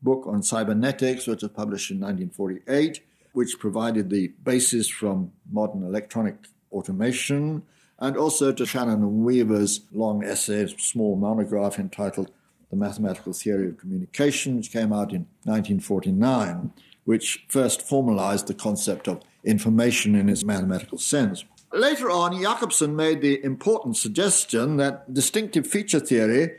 [0.00, 3.00] book on cybernetics, which was published in 1948,
[3.32, 6.36] which provided the basis from modern electronic
[6.72, 7.62] automation,
[7.98, 12.30] and also to Shannon and Weaver's long essay, small monograph entitled
[12.70, 16.72] the Mathematical Theory of Communication, which came out in 1949,
[17.04, 21.44] which first formalized the concept of information in its mathematical sense.
[21.72, 26.52] Later on, Jakobson made the important suggestion that distinctive feature theory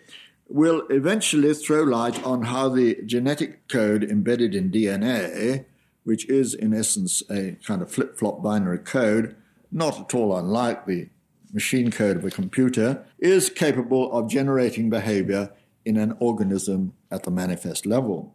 [0.47, 5.65] will eventually throw light on how the genetic code embedded in DNA,
[6.03, 9.35] which is in essence a kind of flip flop binary code,
[9.71, 11.09] not at all unlike the
[11.55, 15.51] machine code of a computer, is capable of generating behavior
[15.85, 18.34] in an organism at the manifest level.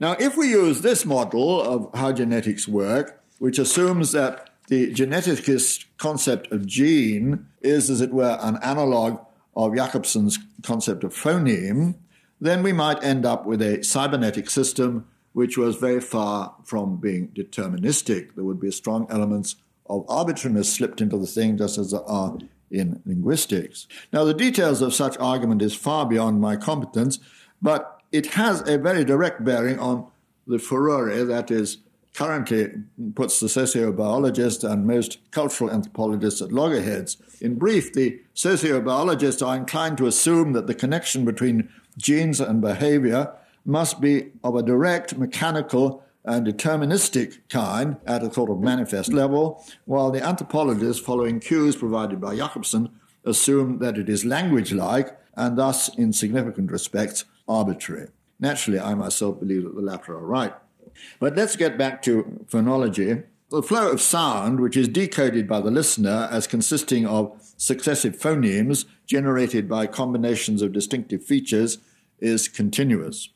[0.00, 5.84] Now, if we use this model of how genetics work, which assumes that the geneticist
[5.98, 9.20] concept of gene is, as it were, an analog
[9.54, 11.94] of Jakobson's concept of phoneme,
[12.40, 17.28] then we might end up with a cybernetic system which was very far from being
[17.28, 18.34] deterministic.
[18.34, 22.38] There would be strong elements of arbitrariness slipped into the thing, just as there are
[22.70, 23.86] in linguistics.
[24.12, 27.18] Now, the details of such argument is far beyond my competence,
[27.60, 30.06] but it has a very direct bearing on
[30.46, 31.78] the furore that is
[32.14, 32.68] currently
[33.16, 37.16] puts the sociobiologists and most cultural anthropologists at loggerheads.
[37.40, 43.32] In brief, the sociobiologists are inclined to assume that the connection between genes and behavior
[43.64, 49.64] must be of a direct, mechanical, and deterministic kind at a sort of manifest level,
[49.86, 52.90] while the anthropologists, following cues provided by Jakobson,
[53.24, 58.08] assume that it is language like and thus, in significant respects, arbitrary.
[58.40, 60.54] Naturally, I myself believe that the latter are right.
[61.18, 63.24] But let's get back to phonology.
[63.50, 68.84] The flow of sound, which is decoded by the listener as consisting of successive phonemes
[69.06, 71.78] generated by combinations of distinctive features,
[72.20, 73.28] is continuous.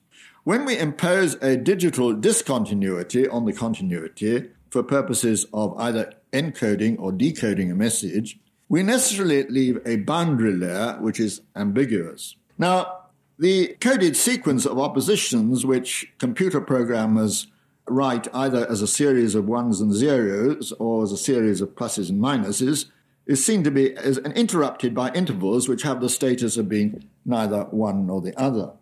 [0.44, 7.12] When we impose a digital discontinuity on the continuity for purposes of either encoding or
[7.12, 12.37] decoding a message, we necessarily leave a boundary layer which is ambiguous.
[12.57, 13.08] Now,
[13.38, 17.47] the coded sequence of oppositions, which computer programmers
[17.86, 22.11] write either as a series of ones and zeros or as a series of pluses
[22.11, 22.86] and minuses,
[23.26, 27.62] is seen to be as interrupted by intervals which have the status of being neither
[27.64, 28.72] one nor the other.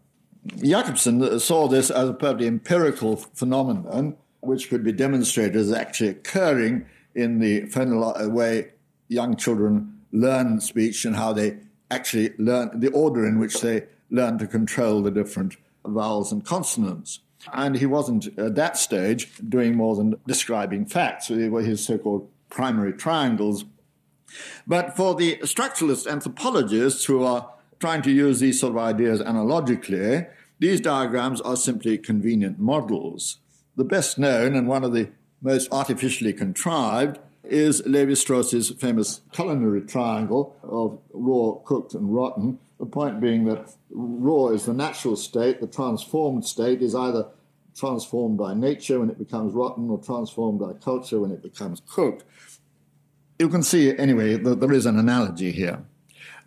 [0.62, 6.86] Jakobson saw this as a perfectly empirical phenomenon which could be demonstrated as actually occurring
[7.14, 7.68] in the
[8.30, 8.70] way
[9.08, 11.58] young children learn speech and how they
[11.90, 17.20] actually learn the order in which they learn to control the different vowels and consonants.
[17.52, 21.28] And he wasn't at that stage doing more than describing facts.
[21.28, 23.64] They were his so called primary triangles.
[24.66, 30.26] But for the structuralist anthropologists who are trying to use these sort of ideas analogically,
[30.58, 33.38] these diagrams are simply convenient models.
[33.76, 35.10] The best known and one of the
[35.42, 37.18] most artificially contrived
[37.48, 42.58] is Levi Strauss's famous culinary triangle of raw, cooked, and rotten.
[42.78, 47.28] The point being that raw is the natural state, the transformed state is either
[47.74, 52.24] transformed by nature when it becomes rotten or transformed by culture when it becomes cooked.
[53.38, 55.84] You can see, anyway, that there is an analogy here.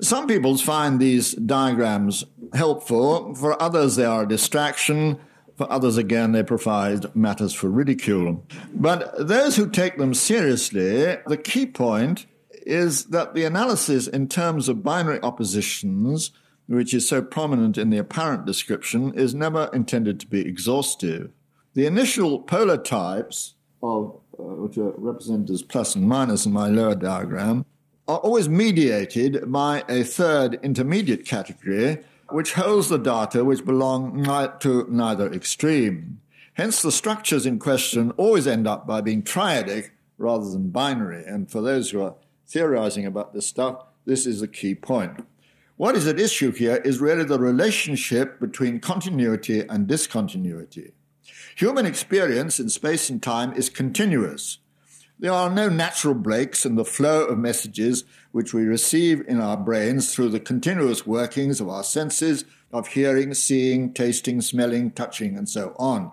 [0.02, 5.20] Some people find these diagrams helpful, for others, they are a distraction.
[5.60, 8.46] For others, again, they provide matters for ridicule.
[8.74, 12.28] But those who take them seriously, the key point
[12.66, 16.32] is that the analysis in terms of binary oppositions,
[16.68, 21.30] which is so prominent in the apparent description, is never intended to be exhaustive.
[21.74, 26.70] The initial polar types of uh, which are represented as plus and minus in my
[26.70, 27.66] lower diagram,
[28.08, 31.98] are always mediated by a third intermediate category,
[32.34, 34.24] which holds the data which belong
[34.60, 36.22] to neither extreme.
[36.54, 41.24] Hence, the structures in question always end up by being triadic rather than binary.
[41.26, 42.16] And for those who are
[42.48, 45.26] theorizing about this stuff, this is a key point.
[45.78, 50.92] What is at issue here is really the relationship between continuity and discontinuity.
[51.56, 54.58] Human experience in space and time is continuous.
[55.18, 59.58] There are no natural breaks in the flow of messages which we receive in our
[59.58, 65.50] brains through the continuous workings of our senses of hearing, seeing, tasting, smelling, touching, and
[65.50, 66.12] so on.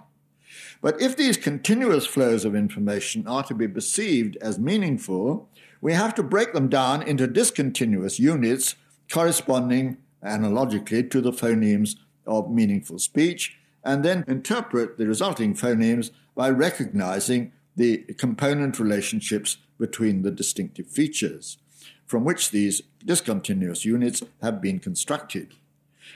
[0.81, 5.49] But if these continuous flows of information are to be perceived as meaningful,
[5.81, 8.77] we have to break them down into discontinuous units
[9.11, 11.97] corresponding analogically to the phonemes
[12.27, 20.23] of meaningful speech, and then interpret the resulting phonemes by recognizing the component relationships between
[20.23, 21.59] the distinctive features
[22.07, 25.55] from which these discontinuous units have been constructed.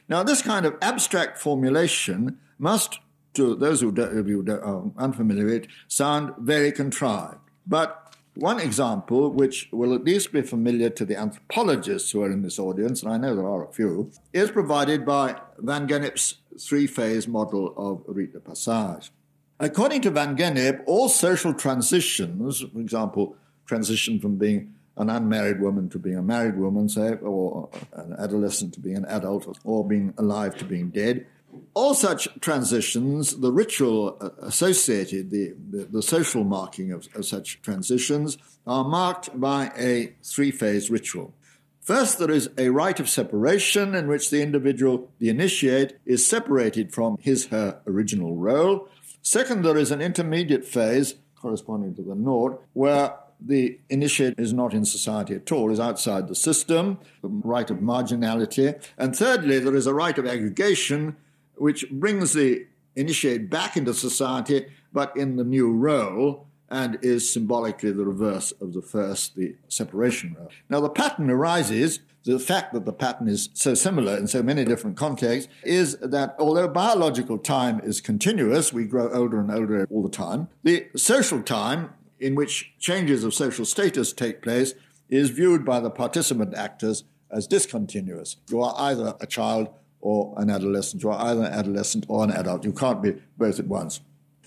[0.08, 3.00] Now, this kind of abstract formulation must,
[3.34, 7.38] to those who are um, unfamiliar with it, sound very contrived.
[7.66, 12.42] But one example, which will at least be familiar to the anthropologists who are in
[12.42, 16.86] this audience, and I know there are a few, is provided by Van Gennep's three
[16.86, 19.10] phase model of rite de passage.
[19.58, 23.36] According to Van Gennep, all social transitions, for example,
[23.66, 28.74] transition from being an unmarried woman to being a married woman, say, or an adolescent
[28.74, 31.26] to being an adult, or being alive to being dead,
[31.74, 37.60] all such transitions, the ritual uh, associated, the, the, the social marking of, of such
[37.62, 41.34] transitions, are marked by a three phase ritual.
[41.80, 46.92] First, there is a rite of separation in which the individual, the initiate, is separated
[46.92, 48.88] from his her original role
[49.22, 54.74] Second, there is an intermediate phase corresponding to the Nord, where the initiate is not
[54.74, 58.80] in society at all, is outside the system, the rite of marginality.
[58.98, 61.16] And thirdly, there is a rite of aggregation,
[61.54, 62.66] which brings the
[62.96, 68.72] initiate back into society, but in the new role, and is symbolically the reverse of
[68.72, 70.50] the first, the separation role.
[70.68, 74.64] Now, the pattern arises the fact that the pattern is so similar in so many
[74.64, 80.02] different contexts is that although biological time is continuous, we grow older and older all
[80.02, 84.74] the time, the social time in which changes of social status take place
[85.08, 88.36] is viewed by the participant actors as discontinuous.
[88.48, 89.68] You are either a child
[90.00, 91.02] or an adolescent.
[91.02, 92.64] You are either an adolescent or an adult.
[92.64, 94.00] You can't be both at once.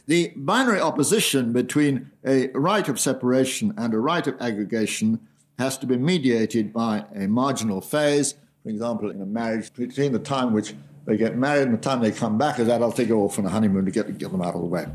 [0.05, 5.19] The binary opposition between a rite of separation and a rite of aggregation
[5.57, 8.35] has to be mediated by a marginal phase.
[8.63, 10.73] For example, in a marriage, between the time which
[11.05, 13.45] they get married and the time they come back as adults, they go off on
[13.45, 14.85] a honeymoon to get, get them out of the way.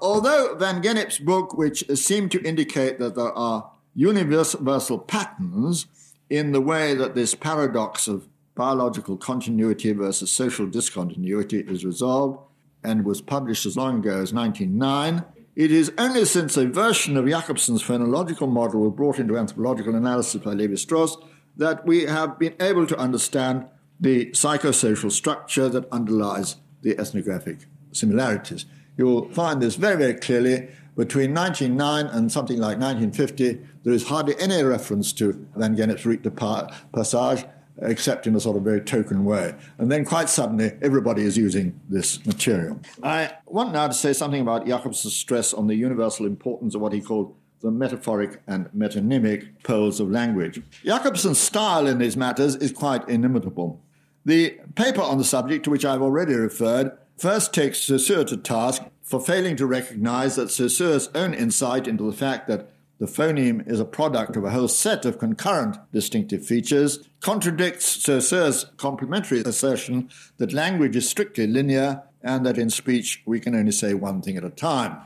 [0.00, 5.86] Although Van Gennep's book, which seemed to indicate that there are universal patterns
[6.28, 12.38] in the way that this paradox of biological continuity versus social discontinuity is resolved,
[12.82, 15.24] and was published as long ago as 1909,
[15.56, 20.40] it is only since a version of Jakobson's phonological model was brought into anthropological analysis
[20.42, 21.16] by Levi Strauss
[21.56, 23.66] that we have been able to understand
[24.00, 28.64] the psychosocial structure that underlies the ethnographic similarities.
[28.96, 34.34] You'll find this very, very clearly between 1909 and something like 1950, there is hardly
[34.38, 37.46] any reference to Van Gennep's Rite de Passage,
[37.80, 39.54] except in a sort of very token way.
[39.78, 42.80] And then quite suddenly, everybody is using this material.
[43.02, 46.92] I want now to say something about Jakobson's stress on the universal importance of what
[46.92, 50.60] he called the metaphoric and metonymic poles of language.
[50.84, 53.80] Jakobson's style in these matters is quite inimitable.
[54.24, 58.82] The paper on the subject, to which I've already referred, first takes Saussure to task
[59.02, 63.80] for failing to recognize that Saussure's own insight into the fact that the phoneme is
[63.80, 70.52] a product of a whole set of concurrent distinctive features contradicts Saussure's complementary assertion that
[70.52, 74.44] language is strictly linear and that in speech we can only say one thing at
[74.44, 74.98] a time.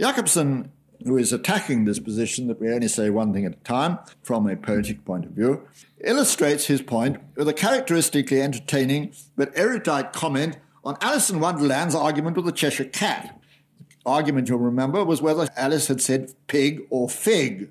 [0.00, 0.72] Jakobson
[1.04, 4.48] who is attacking this position that we only say one thing at a time from
[4.48, 5.66] a poetic point of view,
[6.04, 12.36] illustrates his point with a characteristically entertaining but erudite comment on Alice in Wonderland's argument
[12.36, 13.40] with the Cheshire Cat.
[13.88, 17.70] The argument, you'll remember, was whether Alice had said pig or fig.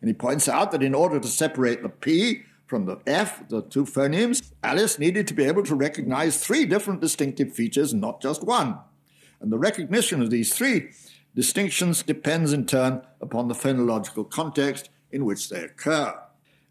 [0.00, 3.62] And he points out that in order to separate the P from the F, the
[3.62, 8.44] two phonemes, Alice needed to be able to recognize three different distinctive features, not just
[8.44, 8.78] one.
[9.40, 10.90] And the recognition of these three
[11.34, 16.18] distinctions depends in turn upon the phonological context in which they occur.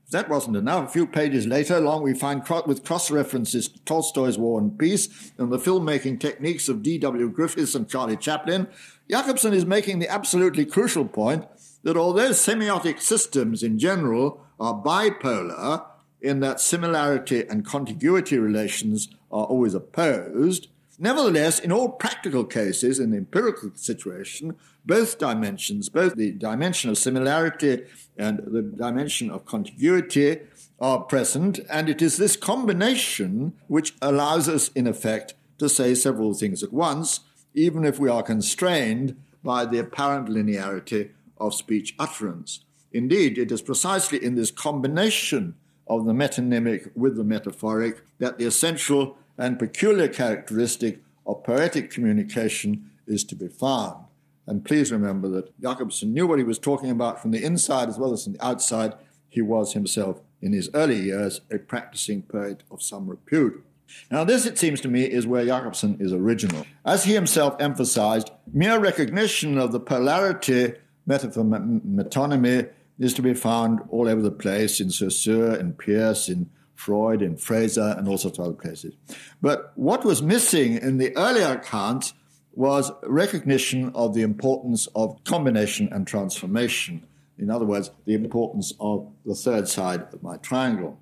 [0.05, 3.79] If that wasn't enough, a few pages later, along we find with cross references to
[3.79, 7.29] Tolstoy's War and Peace and the filmmaking techniques of D.W.
[7.29, 8.67] Griffiths and Charlie Chaplin,
[9.09, 11.45] Jakobson is making the absolutely crucial point
[11.83, 15.85] that although semiotic systems in general are bipolar,
[16.21, 20.67] in that similarity and contiguity relations are always opposed,
[20.99, 26.97] Nevertheless, in all practical cases, in the empirical situation, both dimensions, both the dimension of
[26.97, 27.83] similarity
[28.17, 30.39] and the dimension of contiguity,
[30.79, 36.33] are present, and it is this combination which allows us, in effect, to say several
[36.33, 37.21] things at once,
[37.53, 42.63] even if we are constrained by the apparent linearity of speech utterance.
[42.91, 45.55] Indeed, it is precisely in this combination
[45.87, 52.89] of the metonymic with the metaphoric that the essential and peculiar characteristic of poetic communication
[53.05, 54.05] is to be found.
[54.47, 57.97] And please remember that Jakobson knew what he was talking about from the inside as
[57.97, 58.93] well as from the outside.
[59.29, 63.63] He was himself, in his early years, a practicing poet of some repute.
[64.09, 66.65] Now, this, it seems to me, is where Jakobson is original.
[66.85, 70.73] As he himself emphasized, mere recognition of the polarity
[71.05, 72.69] metaphor metonymy
[72.99, 77.41] is to be found all over the place in Saussure, in Peirce, in Freud and
[77.41, 78.93] Frazer and all sorts of other places.
[79.41, 82.13] But what was missing in the earlier accounts
[82.53, 87.05] was recognition of the importance of combination and transformation.
[87.37, 90.99] In other words, the importance of the third side of my triangle.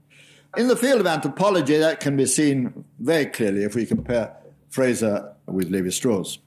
[0.58, 4.34] In the field of anthropology, that can be seen very clearly if we compare
[4.70, 6.40] Frazer with Levi Strauss.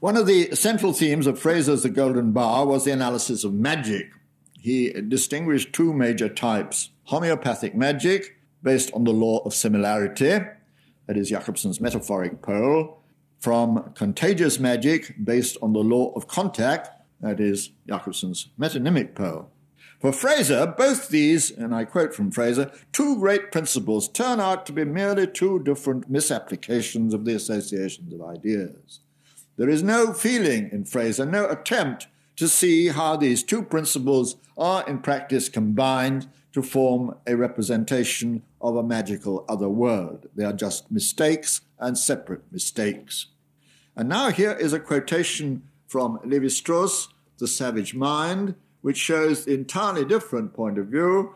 [0.00, 4.10] One of the central themes of Frazer's The Golden Bough was the analysis of magic.
[4.58, 10.40] He distinguished two major types homeopathic magic based on the law of similarity,
[11.06, 13.02] that is Jakobson's metaphoric pole,
[13.38, 16.88] from contagious magic based on the law of contact,
[17.20, 19.50] that is Jakobson's metonymic pole.
[20.00, 24.72] For Frazer, both these, and I quote from Frazer, two great principles turn out to
[24.72, 29.00] be merely two different misapplications of the associations of ideas.
[29.58, 32.06] There is no feeling in Frazer, no attempt
[32.36, 38.76] to see how these two principles are in practice combined to form a representation of
[38.76, 40.26] a magical other world.
[40.34, 43.26] They are just mistakes and separate mistakes.
[43.96, 49.54] And now here is a quotation from Levi Strauss, The Savage Mind, which shows the
[49.54, 51.34] entirely different point of view,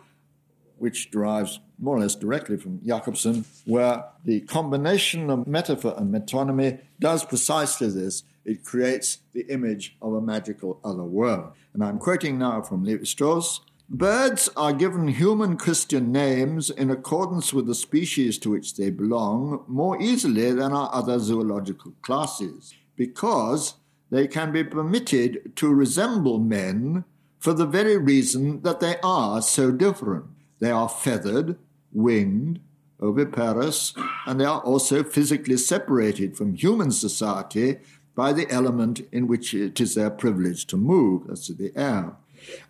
[0.78, 6.80] which derives more or less directly from Jakobson, where the combination of metaphor and metonymy
[7.00, 8.22] does precisely this.
[8.44, 11.52] It creates the image of a magical other world.
[11.74, 17.54] And I'm quoting now from Levi Strauss Birds are given human Christian names in accordance
[17.54, 23.74] with the species to which they belong more easily than are other zoological classes, because
[24.10, 27.04] they can be permitted to resemble men
[27.38, 30.24] for the very reason that they are so different.
[30.58, 31.56] They are feathered,
[31.92, 32.58] winged,
[33.00, 33.94] oviparous,
[34.26, 37.76] and they are also physically separated from human society
[38.16, 42.16] by the element in which it is their privilege to move, that's the air.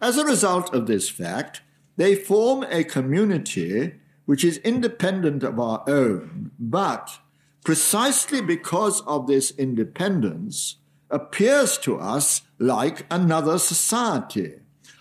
[0.00, 1.62] As a result of this fact,
[1.96, 3.94] they form a community
[4.26, 7.18] which is independent of our own, but
[7.64, 10.76] precisely because of this independence,
[11.10, 14.54] appears to us like another society,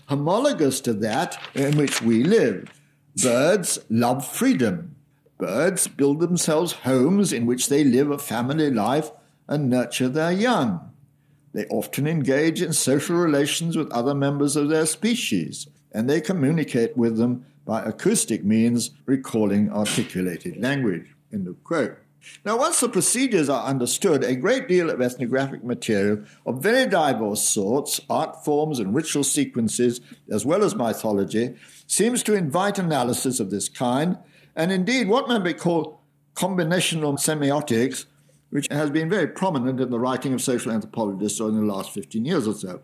[0.08, 2.70] homologous to that in which we live.
[3.22, 4.96] Birds love freedom.
[5.38, 9.12] Birds build themselves homes in which they live a family life
[9.48, 10.92] and nurture their young.
[11.56, 16.98] They often engage in social relations with other members of their species, and they communicate
[16.98, 21.16] with them by acoustic means, recalling articulated language.
[21.32, 21.98] End of quote.
[22.44, 27.44] Now, once the procedures are understood, a great deal of ethnographic material of very diverse
[27.44, 31.56] sorts, art forms and ritual sequences, as well as mythology,
[31.88, 34.18] seems to invite analysis of this kind,
[34.58, 35.98] and indeed what might be called
[36.36, 38.08] combinational semiotics,
[38.56, 42.24] which has been very prominent in the writing of social anthropologists in the last 15
[42.24, 42.80] years or so.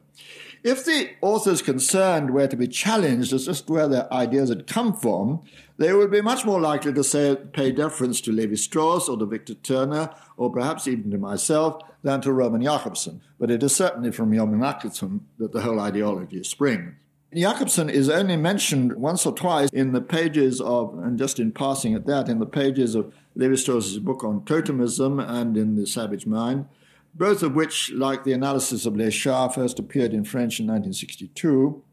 [0.66, 4.92] If the authors concerned were to be challenged as just where their ideas had come
[4.92, 5.44] from,
[5.78, 9.26] they would be much more likely to say, pay deference to Levi Strauss or to
[9.26, 13.22] Victor Turner, or perhaps even to myself, than to Roman Jakobson.
[13.40, 16.96] But it is certainly from Roman Jakobson that the whole ideology springs.
[17.34, 21.94] Jakobson is only mentioned once or twice in the pages of, and just in passing
[21.94, 26.26] at that, in the pages of Levi Strauss's book on totemism and in The Savage
[26.26, 26.66] Mind
[27.14, 31.84] both of which, like the analysis of Les Chats, first appeared in French in 1962,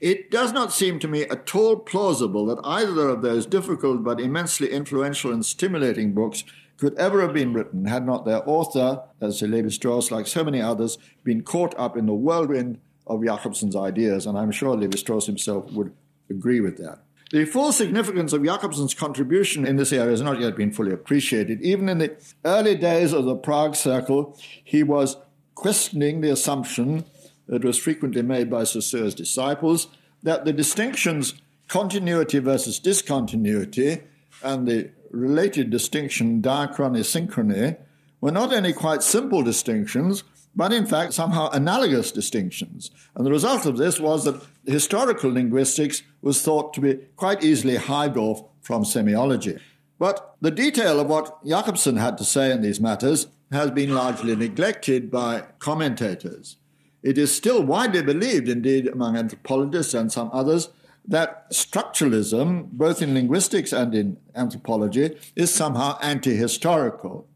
[0.00, 4.20] it does not seem to me at all plausible that either of those difficult but
[4.20, 6.44] immensely influential and stimulating books
[6.76, 10.60] could ever have been written had not their author, as Levi Strauss, like so many
[10.60, 15.26] others, been caught up in the whirlwind of Jakobson's ideas, and I'm sure Levi Strauss
[15.26, 15.92] himself would
[16.30, 17.00] agree with that.
[17.30, 21.60] The full significance of Jakobson's contribution in this area has not yet been fully appreciated.
[21.60, 25.16] Even in the early days of the Prague Circle, he was
[25.54, 27.04] questioning the assumption
[27.46, 29.88] that was frequently made by Saussure's disciples
[30.22, 31.34] that the distinctions
[31.68, 34.00] continuity versus discontinuity
[34.42, 37.76] and the related distinction diachrony synchrony
[38.20, 40.24] were not only quite simple distinctions,
[40.56, 42.90] but in fact somehow analogous distinctions.
[43.14, 47.76] And the result of this was that historical linguistics was thought to be quite easily
[47.76, 49.60] hived off from semiology.
[49.98, 54.36] But the detail of what Jakobson had to say in these matters has been largely
[54.36, 56.56] neglected by commentators.
[57.02, 60.68] It is still widely believed, indeed, among anthropologists and some others,
[61.06, 67.26] that structuralism, both in linguistics and in anthropology, is somehow anti historical.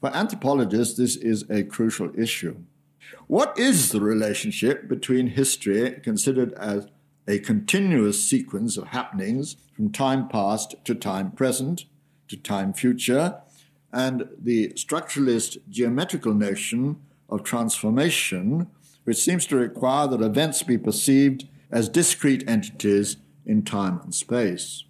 [0.00, 2.56] For anthropologists, this is a crucial issue.
[3.26, 6.88] What is the relationship between history, considered as
[7.26, 11.84] a continuous sequence of happenings from time past to time present
[12.28, 13.40] to time future,
[13.92, 16.96] and the structuralist geometrical notion
[17.28, 18.68] of transformation,
[19.04, 24.84] which seems to require that events be perceived as discrete entities in time and space?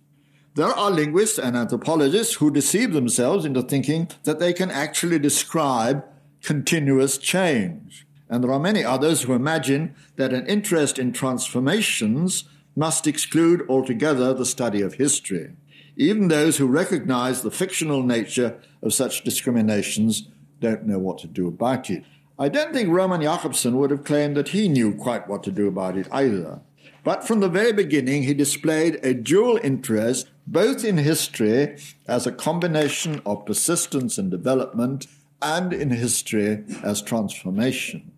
[0.55, 6.05] There are linguists and anthropologists who deceive themselves into thinking that they can actually describe
[6.43, 8.07] continuous change.
[8.33, 14.33] And there are many others who imagine that an interest in transformations must exclude altogether
[14.33, 15.51] the study of history.
[15.99, 20.29] Even those who recognize the fictional nature of such discriminations
[20.61, 22.05] don't know what to do about it.
[22.39, 25.69] I don't think Roman Jakobson would have claimed that he knew quite what to do
[25.69, 26.61] about it either.
[27.05, 31.77] But from the very beginning, he displayed a dual interest both in history
[32.09, 35.07] as a combination of persistence and development
[35.43, 38.12] and in history as transformation.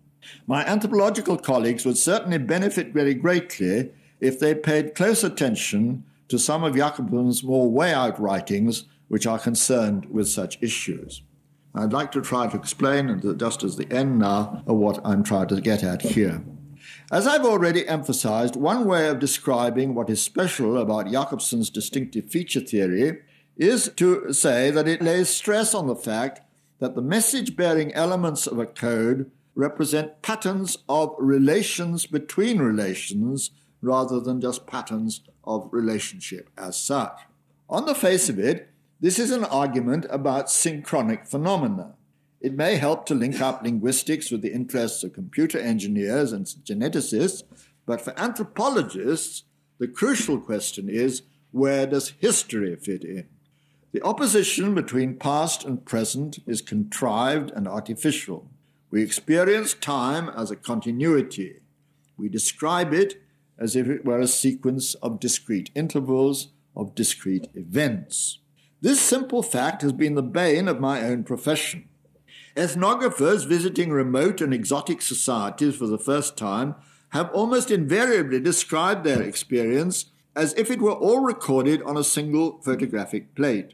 [0.47, 6.63] My anthropological colleagues would certainly benefit very greatly if they paid close attention to some
[6.63, 11.21] of Jakobson's more way out writings which are concerned with such issues.
[11.75, 15.49] I'd like to try to explain, just as the end now, of what I'm trying
[15.49, 16.41] to get at here.
[17.11, 22.61] As I've already emphasized, one way of describing what is special about Jakobson's distinctive feature
[22.61, 23.19] theory
[23.57, 26.41] is to say that it lays stress on the fact
[26.79, 33.51] that the message bearing elements of a code represent patterns of relations between relations
[33.81, 37.21] rather than just patterns of relationship as such.
[37.69, 41.95] On the face of it, this is an argument about synchronic phenomena.
[42.41, 47.43] It may help to link up linguistics with the interests of computer engineers and geneticists,
[47.85, 49.43] but for anthropologists,
[49.79, 53.27] the crucial question is where does history fit in?
[53.93, 58.49] The opposition between past and present is contrived and artificial.
[58.95, 61.59] We experience time as a continuity.
[62.15, 63.21] We describe it
[63.59, 68.39] as if it were a sequence of discrete intervals, of discrete events.
[68.79, 71.89] This simple fact has been the bane of my own profession.
[72.55, 76.75] Ethnographers visiting remote and exotic societies for the first time
[77.09, 80.05] have almost invariably described their experience
[80.37, 83.73] as if it were all recorded on a single photographic plate.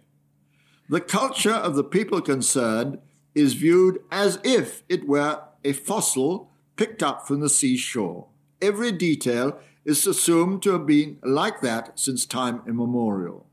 [0.89, 2.97] The culture of the people concerned
[3.33, 8.27] is viewed as if it were a fossil picked up from the seashore.
[8.61, 13.47] Every detail is assumed to have been like that since time immemorial.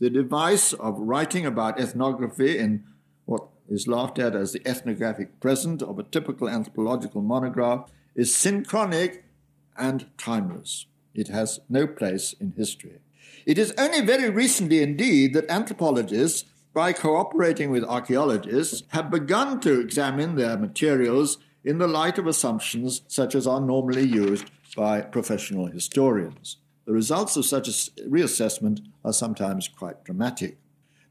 [0.00, 2.84] The device of writing about ethnography in
[3.24, 9.24] what is laughed at as the ethnographic present of a typical anthropological monograph, is synchronic
[9.76, 10.86] and timeless.
[11.14, 12.98] It has no place in history.
[13.46, 19.80] It is only very recently, indeed, that anthropologists, by cooperating with archaeologists, have begun to
[19.80, 25.66] examine their materials in the light of assumptions such as are normally used by professional
[25.66, 26.58] historians.
[26.86, 27.72] The results of such a
[28.08, 30.58] reassessment are sometimes quite dramatic.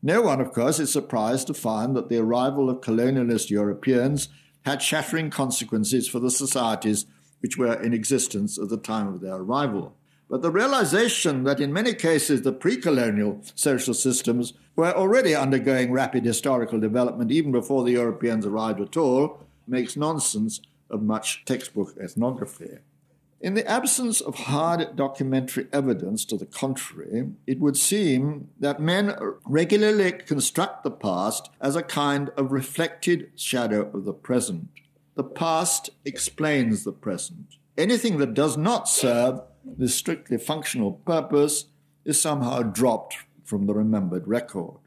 [0.02, 4.30] No one, of course, is surprised to find that the arrival of colonialist Europeans
[4.66, 7.06] had shattering consequences for the societies
[7.40, 9.96] which were in existence at the time of their arrival.
[10.30, 15.92] But the realization that in many cases the pre colonial social systems were already undergoing
[15.92, 21.96] rapid historical development even before the Europeans arrived at all makes nonsense of much textbook
[22.02, 22.80] ethnography.
[23.40, 29.16] In the absence of hard documentary evidence to the contrary, it would seem that men
[29.46, 34.70] regularly construct the past as a kind of reflected shadow of the present.
[35.14, 37.58] The past explains the present.
[37.78, 39.42] Anything that does not serve
[39.78, 41.66] this strictly functional purpose
[42.06, 44.78] is somehow dropped from the remembered record.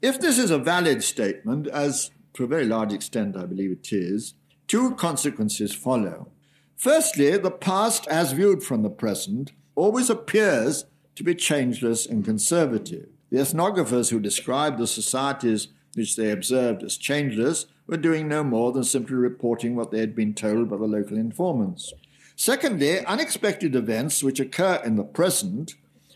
[0.00, 3.92] If this is a valid statement, as to a very large extent I believe it
[3.92, 4.34] is,
[4.66, 6.28] two consequences follow.
[6.76, 10.84] Firstly, the past, as viewed from the present, always appears
[11.14, 13.08] to be changeless and conservative.
[13.30, 18.72] The ethnographers who described the societies which they observed as changeless were doing no more
[18.72, 21.92] than simply reporting what they had been told by the local informants.
[22.36, 25.74] Secondly, unexpected events which occur in the present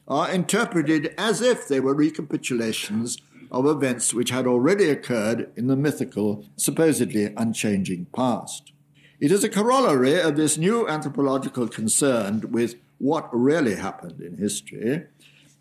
[0.08, 5.76] are interpreted as if they were recapitulations of events which had already occurred in the
[5.76, 8.72] mythical, supposedly unchanging past.
[9.20, 15.04] It is a corollary of this new anthropological concern with what really happened in history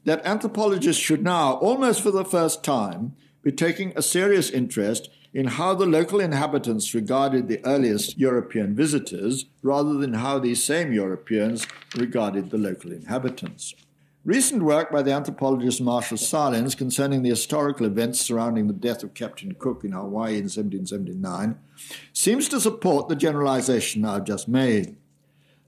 [0.05, 5.47] that anthropologists should now, almost for the first time, be taking a serious interest in
[5.47, 11.67] how the local inhabitants regarded the earliest European visitors rather than how these same Europeans
[11.93, 13.75] regarded the local inhabitants.
[14.23, 19.13] Recent work by the anthropologist Marshall Sahlins concerning the historical events surrounding the death of
[19.13, 21.59] Captain Cook in Hawaii in 1779
[22.13, 24.95] seems to support the generalization I've just made.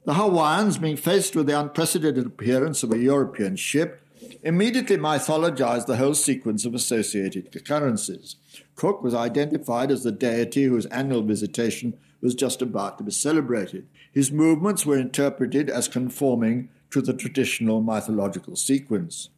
[0.05, 4.01] The Hawaiians, being faced with the unprecedented appearance of a European ship,
[4.41, 8.37] immediately mythologized the whole sequence of associated occurrences.
[8.75, 13.87] Cook was identified as the deity whose annual visitation was just about to be celebrated.
[14.11, 19.29] His movements were interpreted as conforming to the traditional mythological sequence.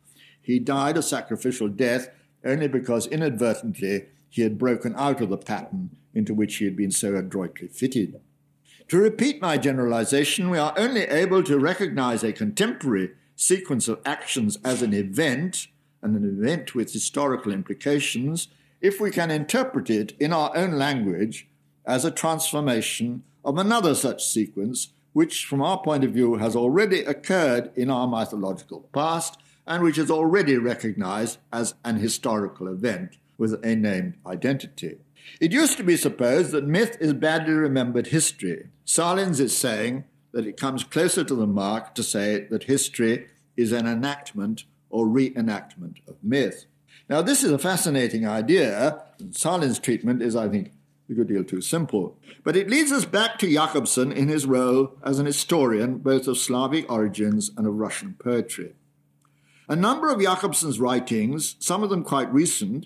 [0.41, 2.09] He died a sacrificial death
[2.45, 6.91] only because inadvertently he had broken out of the pattern into which he had been
[6.91, 8.19] so adroitly fitted.
[8.89, 14.57] To repeat my generalization, we are only able to recognize a contemporary sequence of actions
[14.63, 15.67] as an event,
[16.01, 18.47] and an event with historical implications,
[18.81, 21.47] if we can interpret it in our own language
[21.85, 27.01] as a transformation of another such sequence which, from our point of view, has already
[27.01, 33.53] occurred in our mythological past and which is already recognized as an historical event with
[33.63, 34.97] a named identity.
[35.39, 38.69] It used to be supposed that myth is badly remembered history.
[38.85, 43.71] Sahlins is saying that it comes closer to the mark to say that history is
[43.71, 46.65] an enactment or reenactment of myth.
[47.09, 49.03] Now, this is a fascinating idea.
[49.31, 50.73] Sahlins' treatment is, I think,
[51.09, 52.17] a good deal too simple.
[52.43, 56.37] But it leads us back to Jakobson in his role as an historian both of
[56.37, 58.75] Slavic origins and of Russian poetry.
[59.67, 62.85] A number of Jakobson's writings, some of them quite recent,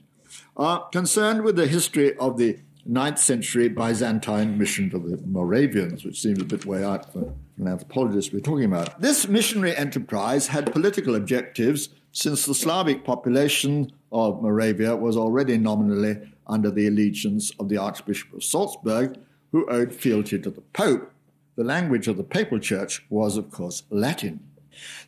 [0.55, 2.59] are concerned with the history of the
[2.89, 7.67] 9th century Byzantine mission to the Moravians, which seems a bit way out for an
[7.67, 8.99] anthropologist we're talking about.
[9.01, 16.18] This missionary enterprise had political objectives since the Slavic population of Moravia was already nominally
[16.47, 19.18] under the allegiance of the Archbishop of Salzburg,
[19.51, 21.11] who owed fealty to the Pope.
[21.55, 24.39] The language of the papal church was, of course, Latin.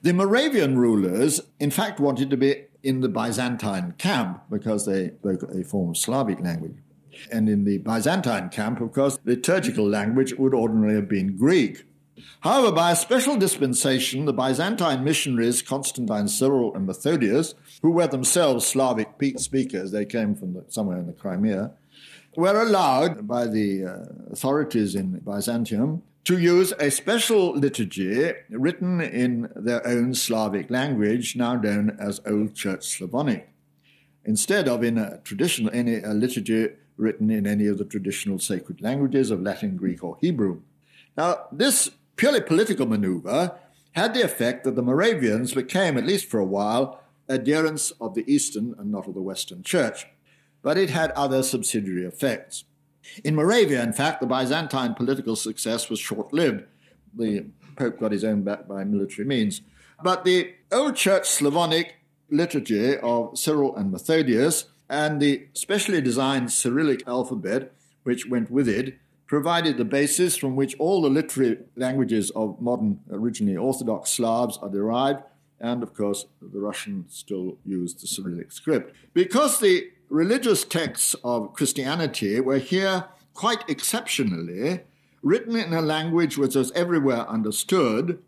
[0.01, 5.43] The Moravian rulers, in fact, wanted to be in the Byzantine camp because they spoke
[5.43, 6.77] a form of Slavic language.
[7.31, 11.85] And in the Byzantine camp, of course, liturgical language would ordinarily have been Greek.
[12.41, 18.65] However, by a special dispensation, the Byzantine missionaries, Constantine, Cyril, and Methodius, who were themselves
[18.65, 21.71] Slavic speakers, they came from the, somewhere in the Crimea,
[22.35, 29.49] were allowed by the uh, authorities in Byzantium to use a special liturgy written in
[29.55, 33.49] their own Slavic language, now known as Old Church Slavonic,
[34.25, 38.81] instead of in a traditional any a liturgy written in any of the traditional sacred
[38.81, 40.61] languages of Latin, Greek, or Hebrew.
[41.17, 43.57] Now, this purely political maneuver
[43.93, 48.29] had the effect that the Moravians became, at least for a while, adherents of the
[48.31, 50.07] Eastern and not of the Western Church.
[50.65, 52.63] but it had other subsidiary effects.
[53.23, 56.63] In Moravia, in fact, the Byzantine political success was short lived.
[57.13, 57.45] The
[57.75, 59.61] Pope got his own back by military means.
[60.03, 61.97] But the Old Church Slavonic
[62.31, 68.97] liturgy of Cyril and Methodius and the specially designed Cyrillic alphabet, which went with it,
[69.27, 74.69] provided the basis from which all the literary languages of modern, originally Orthodox Slavs are
[74.69, 75.23] derived,
[75.59, 78.93] and of course, the Russians still use the Cyrillic script.
[79.13, 84.81] Because the religious texts of Christianity were here quite exceptionally
[85.23, 88.21] written in a language which was everywhere understood,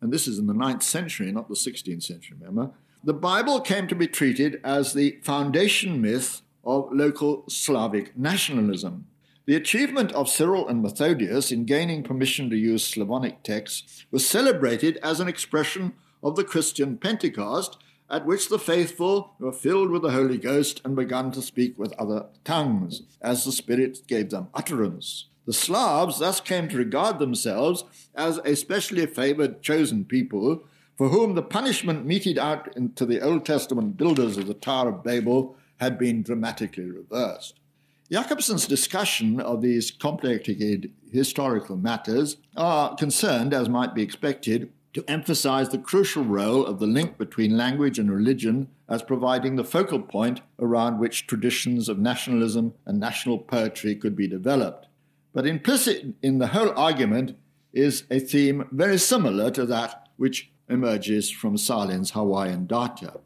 [0.00, 2.72] and this is in the 9th century, not the 16th century, remember,
[3.02, 9.06] the Bible came to be treated as the foundation myth of local Slavic nationalism.
[9.46, 14.98] The achievement of Cyril and Methodius in gaining permission to use Slavonic texts was celebrated
[15.04, 17.78] as an expression of the Christian Pentecost,
[18.10, 21.92] at which the faithful were filled with the Holy Ghost and began to speak with
[21.92, 25.26] other tongues, as the Spirit gave them utterance.
[25.46, 27.84] The Slavs thus came to regard themselves
[28.16, 30.64] as a specially favored chosen people,
[30.96, 35.04] for whom the punishment meted out to the Old Testament builders of the Tower of
[35.04, 37.60] Babel had been dramatically reversed.
[38.10, 45.70] Jakobson's discussion of these complicated historical matters are concerned, as might be expected, to emphasize
[45.70, 50.40] the crucial role of the link between language and religion as providing the focal point
[50.60, 54.86] around which traditions of nationalism and national poetry could be developed.
[55.32, 57.36] But implicit in the whole argument
[57.72, 63.20] is a theme very similar to that which emerges from Sahlins' Hawaiian Data.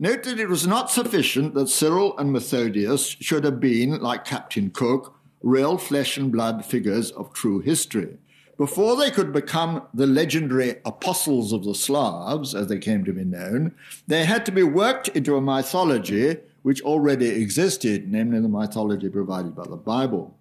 [0.00, 4.70] Note that it was not sufficient that Cyril and Methodius should have been, like Captain
[4.70, 8.16] Cook, real flesh and blood figures of true history.
[8.56, 13.24] Before they could become the legendary apostles of the Slavs, as they came to be
[13.24, 13.74] known,
[14.06, 19.56] they had to be worked into a mythology which already existed, namely the mythology provided
[19.56, 20.36] by the Bible.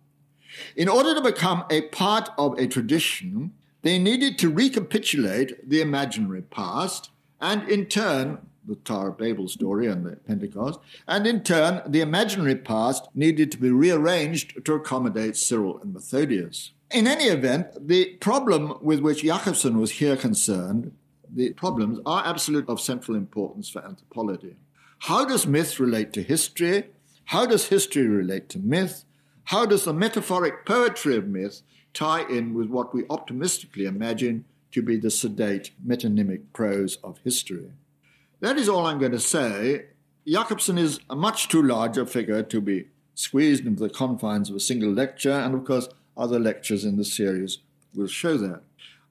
[0.75, 6.43] In order to become a part of a tradition, they needed to recapitulate the imaginary
[6.43, 11.81] past and, in turn, the Tower of Babel story and the Pentecost, and in turn,
[11.87, 16.71] the imaginary past needed to be rearranged to accommodate Cyril and Methodius.
[16.91, 20.93] In any event, the problem with which Jakobson was here concerned,
[21.33, 24.55] the problems are absolute of central importance for anthropology.
[24.99, 26.85] How does myth relate to history?
[27.25, 29.03] How does history relate to myth?
[29.45, 31.61] How does the metaphoric poetry of myth
[31.93, 37.71] tie in with what we optimistically imagine to be the sedate metonymic prose of history?
[38.39, 39.85] That is all I'm going to say.
[40.27, 44.55] Jakobson is a much too large a figure to be squeezed into the confines of
[44.55, 47.59] a single lecture, and of course, other lectures in the series
[47.95, 48.61] will show that.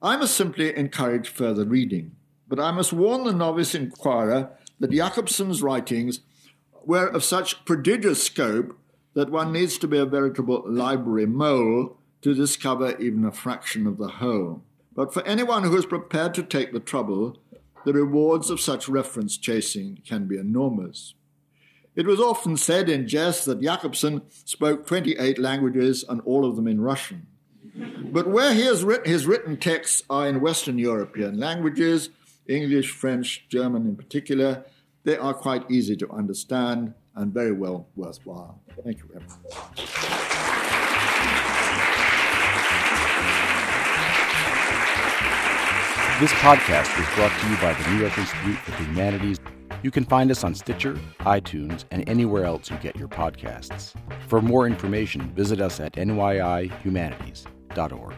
[0.01, 2.15] I must simply encourage further reading,
[2.47, 4.49] but I must warn the novice inquirer
[4.79, 6.21] that Jakobson's writings
[6.85, 8.77] were of such prodigious scope
[9.13, 13.97] that one needs to be a veritable library mole to discover even a fraction of
[13.97, 14.61] the whole.
[14.95, 17.37] But for anyone who is prepared to take the trouble,
[17.87, 21.13] the rewards of such reference chasing can be enormous.
[21.95, 26.67] It was often said in jest that Jakobson spoke 28 languages and all of them
[26.67, 27.27] in Russian.
[28.11, 32.09] But where written, his written texts are in Western European languages,
[32.45, 34.65] English, French, German in particular,
[35.05, 38.59] they are quite easy to understand and very well worthwhile.
[38.83, 39.37] Thank you very much.
[46.19, 49.37] This podcast was brought to you by the New York Institute for the Humanities.
[49.83, 53.93] You can find us on Stitcher, iTunes, and anywhere else you get your podcasts.
[54.27, 58.15] For more information, visit us at nyihumanities.org.